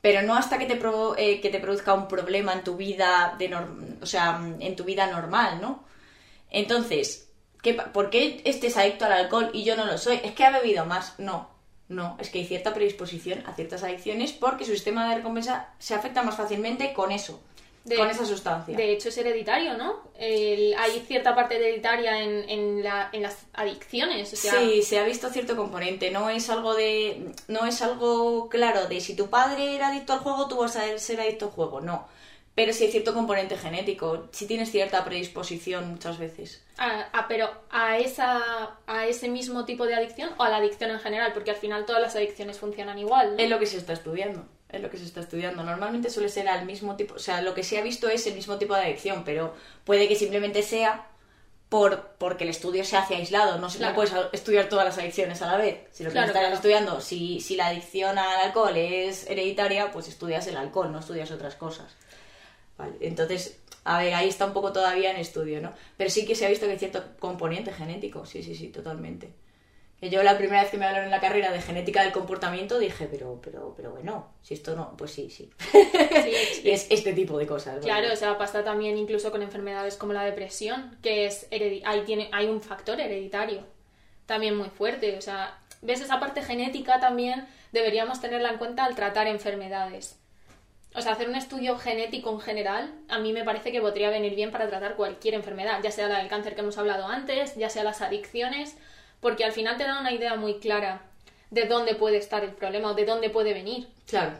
Pero 0.00 0.22
no 0.22 0.34
hasta 0.34 0.58
que 0.58 0.66
te, 0.66 0.80
provo- 0.80 1.14
eh, 1.16 1.40
que 1.40 1.50
te 1.50 1.60
produzca 1.60 1.94
un 1.94 2.08
problema 2.08 2.52
en 2.54 2.64
tu 2.64 2.76
vida, 2.76 3.36
de 3.38 3.54
o 4.02 4.06
sea, 4.06 4.32
mm, 4.32 4.60
en 4.60 4.74
tu 4.74 4.82
vida 4.84 5.06
normal, 5.06 5.60
¿no? 5.60 5.84
Entonces, 6.50 7.28
¿qué, 7.62 7.74
¿por 7.74 8.10
qué 8.10 8.42
estés 8.44 8.76
adicto 8.76 9.04
al 9.04 9.12
alcohol 9.12 9.50
y 9.52 9.64
yo 9.64 9.76
no 9.76 9.86
lo 9.86 9.98
soy? 9.98 10.20
¿Es 10.24 10.32
que 10.32 10.44
ha 10.44 10.50
bebido 10.50 10.84
más? 10.86 11.18
No, 11.18 11.48
no. 11.90 12.16
Es 12.18 12.30
que 12.30 12.38
hay 12.38 12.46
cierta 12.46 12.72
predisposición 12.72 13.44
a 13.46 13.52
ciertas 13.52 13.82
adicciones 13.82 14.32
porque 14.32 14.64
su 14.64 14.72
sistema 14.72 15.08
de 15.10 15.16
recompensa 15.16 15.68
se 15.78 15.94
afecta 15.94 16.22
más 16.22 16.36
fácilmente 16.36 16.92
con 16.94 17.12
eso, 17.12 17.40
De- 17.84 17.96
con 17.96 18.08
esa 18.10 18.24
sustancia. 18.24 18.76
De 18.76 18.92
hecho, 18.92 19.08
es 19.10 19.18
hereditario, 19.18 19.76
¿no? 19.76 20.00
El- 20.18 20.74
hay 20.78 21.00
cierta 21.00 21.34
parte 21.34 21.56
hereditaria 21.56 22.22
en, 22.22 22.48
en, 22.48 22.82
la- 22.82 23.10
en 23.12 23.22
las 23.22 23.36
adicciones. 23.52 24.32
O 24.32 24.36
sea, 24.36 24.54
Sí, 24.58 24.82
se 24.82 24.98
ha 24.98 25.04
visto 25.04 25.28
cierto 25.30 25.56
componente. 25.56 26.10
No 26.10 26.30
es 26.30 26.48
algo 26.50 26.74
de. 26.74 27.32
No 27.48 27.66
es 27.66 27.82
algo 27.82 28.48
claro 28.48 28.86
de 28.86 29.00
si 29.00 29.14
tu 29.16 29.28
padre 29.28 29.74
era 29.74 29.88
adicto 29.88 30.12
al 30.14 30.20
juego, 30.20 30.46
tú 30.48 30.56
vas 30.56 30.76
a 30.76 30.98
ser 30.98 31.20
adicto 31.20 31.46
al 31.46 31.50
juego. 31.52 31.80
No. 31.80 32.06
Pero 32.60 32.72
sí 32.74 32.84
hay 32.84 32.90
cierto 32.90 33.14
componente 33.14 33.56
genético. 33.56 34.28
Sí 34.32 34.46
tienes 34.46 34.70
cierta 34.70 35.02
predisposición 35.04 35.88
muchas 35.90 36.18
veces. 36.18 36.62
a- 36.76 37.08
a- 37.12 37.26
pero 37.28 37.50
a, 37.70 37.96
esa, 37.98 38.70
a 38.86 39.06
ese 39.06 39.28
mismo 39.28 39.64
tipo 39.64 39.86
de 39.86 39.94
adicción 39.94 40.30
o 40.38 40.42
a 40.42 40.48
la 40.50 40.56
adicción 40.58 40.90
en 40.90 40.98
general, 41.00 41.32
porque 41.32 41.50
al 41.52 41.56
final 41.56 41.86
todas 41.86 42.02
las 42.02 42.16
adicciones 42.16 42.58
funcionan 42.58 42.98
igual. 42.98 43.36
¿no? 43.36 43.42
Es 43.42 43.48
lo 43.48 43.58
que 43.58 43.66
se 43.66 43.78
está 43.78 43.92
estudiando. 43.94 44.44
Es 44.68 44.80
lo 44.82 44.90
que 44.90 44.98
se 44.98 45.04
está 45.04 45.20
estudiando. 45.20 45.62
Normalmente 45.64 46.10
suele 46.10 46.28
ser 46.28 46.48
al 46.48 46.64
mismo 46.66 46.96
tipo. 46.96 47.14
O 47.14 47.18
sea, 47.18 47.40
lo 47.42 47.54
que 47.54 47.62
se 47.64 47.78
ha 47.78 47.82
visto 47.82 48.08
es 48.08 48.26
el 48.26 48.34
mismo 48.34 48.56
tipo 48.58 48.74
de 48.74 48.82
adicción, 48.82 49.24
pero 49.24 49.54
puede 49.84 50.06
que 50.06 50.14
simplemente 50.16 50.62
sea 50.62 51.06
por, 51.68 52.14
porque 52.18 52.44
el 52.44 52.50
estudio 52.50 52.84
se 52.84 52.96
hace 52.96 53.14
aislado. 53.14 53.58
No, 53.58 53.68
se, 53.70 53.78
no 53.78 53.92
Claro. 53.92 53.94
puedes 53.94 54.12
estudiar 54.32 54.68
todas 54.68 54.84
las 54.84 54.98
adicciones 54.98 55.40
a 55.42 55.46
la 55.46 55.56
vez. 55.56 55.78
Si 55.92 56.02
lo 56.02 56.10
que 56.10 56.14
Claro, 56.14 56.32
claro. 56.32 56.54
estudiando, 56.54 57.00
si, 57.00 57.40
si 57.40 57.56
la 57.56 57.68
adicción 57.68 58.18
al 58.18 58.40
alcohol 58.46 58.76
es 58.76 59.28
hereditaria, 59.30 59.92
pues 59.92 60.08
estudias 60.08 60.46
el 60.48 60.56
alcohol, 60.56 60.90
no 60.92 60.98
estudias 61.00 61.30
otras 61.30 61.54
cosas. 61.54 61.94
Vale, 62.80 62.96
entonces, 63.00 63.60
a 63.84 64.02
ver, 64.02 64.14
ahí 64.14 64.28
está 64.28 64.46
un 64.46 64.52
poco 64.52 64.72
todavía 64.72 65.10
en 65.10 65.18
estudio, 65.18 65.60
¿no? 65.60 65.72
Pero 65.96 66.10
sí 66.10 66.26
que 66.26 66.34
se 66.34 66.46
ha 66.46 66.48
visto 66.48 66.66
que 66.66 66.72
hay 66.72 66.78
cierto 66.78 67.04
componente 67.18 67.72
genético, 67.72 68.24
sí, 68.24 68.42
sí, 68.42 68.54
sí, 68.54 68.68
totalmente. 68.68 69.30
Que 70.00 70.08
yo 70.08 70.22
la 70.22 70.38
primera 70.38 70.62
vez 70.62 70.70
que 70.70 70.78
me 70.78 70.86
hablaron 70.86 71.06
en 71.06 71.10
la 71.10 71.20
carrera 71.20 71.52
de 71.52 71.60
genética 71.60 72.02
del 72.02 72.12
comportamiento 72.12 72.78
dije, 72.78 73.06
pero, 73.10 73.38
pero, 73.42 73.74
pero 73.76 73.90
bueno, 73.90 74.32
si 74.40 74.54
esto 74.54 74.74
no, 74.74 74.96
pues 74.96 75.10
sí, 75.10 75.28
sí. 75.28 75.50
Sí, 75.72 76.62
y 76.64 76.70
es 76.70 76.86
este 76.88 77.12
tipo 77.12 77.36
de 77.36 77.46
cosas. 77.46 77.74
¿vale? 77.74 77.86
Claro, 77.86 78.12
o 78.12 78.16
sea, 78.16 78.38
pasa 78.38 78.64
también 78.64 78.96
incluso 78.96 79.30
con 79.30 79.42
enfermedades 79.42 79.96
como 79.96 80.14
la 80.14 80.24
depresión, 80.24 80.96
que 81.02 81.26
es 81.26 81.46
ahí 81.84 82.02
tiene, 82.06 82.30
hay 82.32 82.46
un 82.46 82.62
factor 82.62 82.98
hereditario 82.98 83.62
también 84.30 84.56
muy 84.56 84.70
fuerte. 84.70 85.18
O 85.18 85.20
sea, 85.20 85.58
ves 85.82 86.00
esa 86.00 86.20
parte 86.20 86.40
genética 86.40 87.00
también 87.00 87.46
deberíamos 87.72 88.20
tenerla 88.20 88.50
en 88.50 88.58
cuenta 88.58 88.84
al 88.84 88.94
tratar 88.94 89.26
enfermedades. 89.26 90.19
O 90.94 91.00
sea, 91.02 91.12
hacer 91.12 91.28
un 91.28 91.36
estudio 91.36 91.78
genético 91.78 92.30
en 92.32 92.40
general, 92.40 92.92
a 93.08 93.18
mí 93.18 93.32
me 93.32 93.44
parece 93.44 93.70
que 93.70 93.80
podría 93.80 94.10
venir 94.10 94.34
bien 94.34 94.50
para 94.50 94.68
tratar 94.68 94.96
cualquier 94.96 95.34
enfermedad, 95.34 95.80
ya 95.82 95.90
sea 95.90 96.08
la 96.08 96.18
del 96.18 96.28
cáncer 96.28 96.54
que 96.54 96.62
hemos 96.62 96.78
hablado 96.78 97.06
antes, 97.06 97.54
ya 97.54 97.70
sea 97.70 97.84
las 97.84 98.00
adicciones, 98.00 98.76
porque 99.20 99.44
al 99.44 99.52
final 99.52 99.76
te 99.76 99.84
da 99.84 100.00
una 100.00 100.12
idea 100.12 100.34
muy 100.34 100.58
clara 100.58 101.02
de 101.50 101.66
dónde 101.66 101.94
puede 101.94 102.16
estar 102.16 102.42
el 102.42 102.52
problema 102.52 102.90
o 102.90 102.94
de 102.94 103.04
dónde 103.04 103.30
puede 103.30 103.54
venir. 103.54 103.88
Claro, 104.06 104.32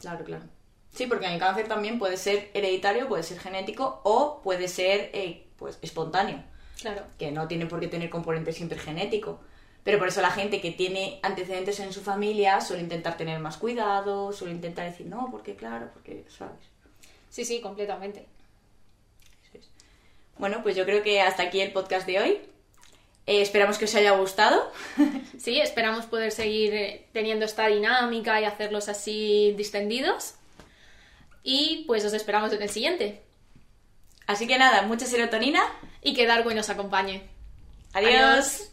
claro, 0.00 0.24
claro. 0.24 0.44
Sí, 0.92 1.06
porque 1.06 1.32
el 1.32 1.38
cáncer 1.38 1.68
también 1.68 1.98
puede 1.98 2.16
ser 2.16 2.50
hereditario, 2.52 3.08
puede 3.08 3.22
ser 3.22 3.38
genético 3.38 4.00
o 4.04 4.40
puede 4.42 4.68
ser 4.68 5.10
eh, 5.14 5.46
pues 5.56 5.78
espontáneo. 5.82 6.42
Claro. 6.80 7.02
que 7.18 7.30
no 7.30 7.46
tiene 7.46 7.66
por 7.66 7.78
qué 7.78 7.88
tener 7.88 8.08
componente 8.08 8.54
siempre 8.54 8.78
genético. 8.78 9.38
Pero 9.82 9.98
por 9.98 10.08
eso 10.08 10.20
la 10.20 10.30
gente 10.30 10.60
que 10.60 10.72
tiene 10.72 11.20
antecedentes 11.22 11.80
en 11.80 11.92
su 11.92 12.02
familia 12.02 12.60
suele 12.60 12.82
intentar 12.82 13.16
tener 13.16 13.38
más 13.38 13.56
cuidado, 13.56 14.32
suele 14.32 14.54
intentar 14.54 14.84
decir, 14.90 15.06
no, 15.06 15.28
porque 15.30 15.56
claro, 15.56 15.90
porque, 15.92 16.24
¿sabes? 16.28 16.60
Sí, 17.30 17.44
sí, 17.44 17.60
completamente. 17.60 18.26
Bueno, 20.40 20.62
pues 20.62 20.74
yo 20.74 20.86
creo 20.86 21.02
que 21.02 21.20
hasta 21.20 21.42
aquí 21.44 21.60
el 21.60 21.72
podcast 21.72 22.06
de 22.06 22.18
hoy. 22.18 22.38
Eh, 23.26 23.42
esperamos 23.42 23.78
que 23.78 23.84
os 23.84 23.94
haya 23.94 24.12
gustado. 24.12 24.72
Sí, 25.38 25.60
esperamos 25.60 26.06
poder 26.06 26.32
seguir 26.32 26.74
eh, 26.74 27.06
teniendo 27.12 27.46
esta 27.46 27.66
dinámica 27.66 28.40
y 28.40 28.44
hacerlos 28.44 28.88
así 28.88 29.54
distendidos. 29.56 30.34
Y 31.42 31.84
pues 31.86 32.04
os 32.04 32.12
esperamos 32.12 32.52
en 32.52 32.62
el 32.62 32.68
siguiente. 32.68 33.22
Así 34.26 34.46
que 34.46 34.58
nada, 34.58 34.82
mucha 34.82 35.06
serotonina. 35.06 35.62
Y 36.02 36.14
que 36.14 36.26
Darwin 36.26 36.56
nos 36.56 36.70
acompañe. 36.70 37.22
Adiós. 37.92 38.69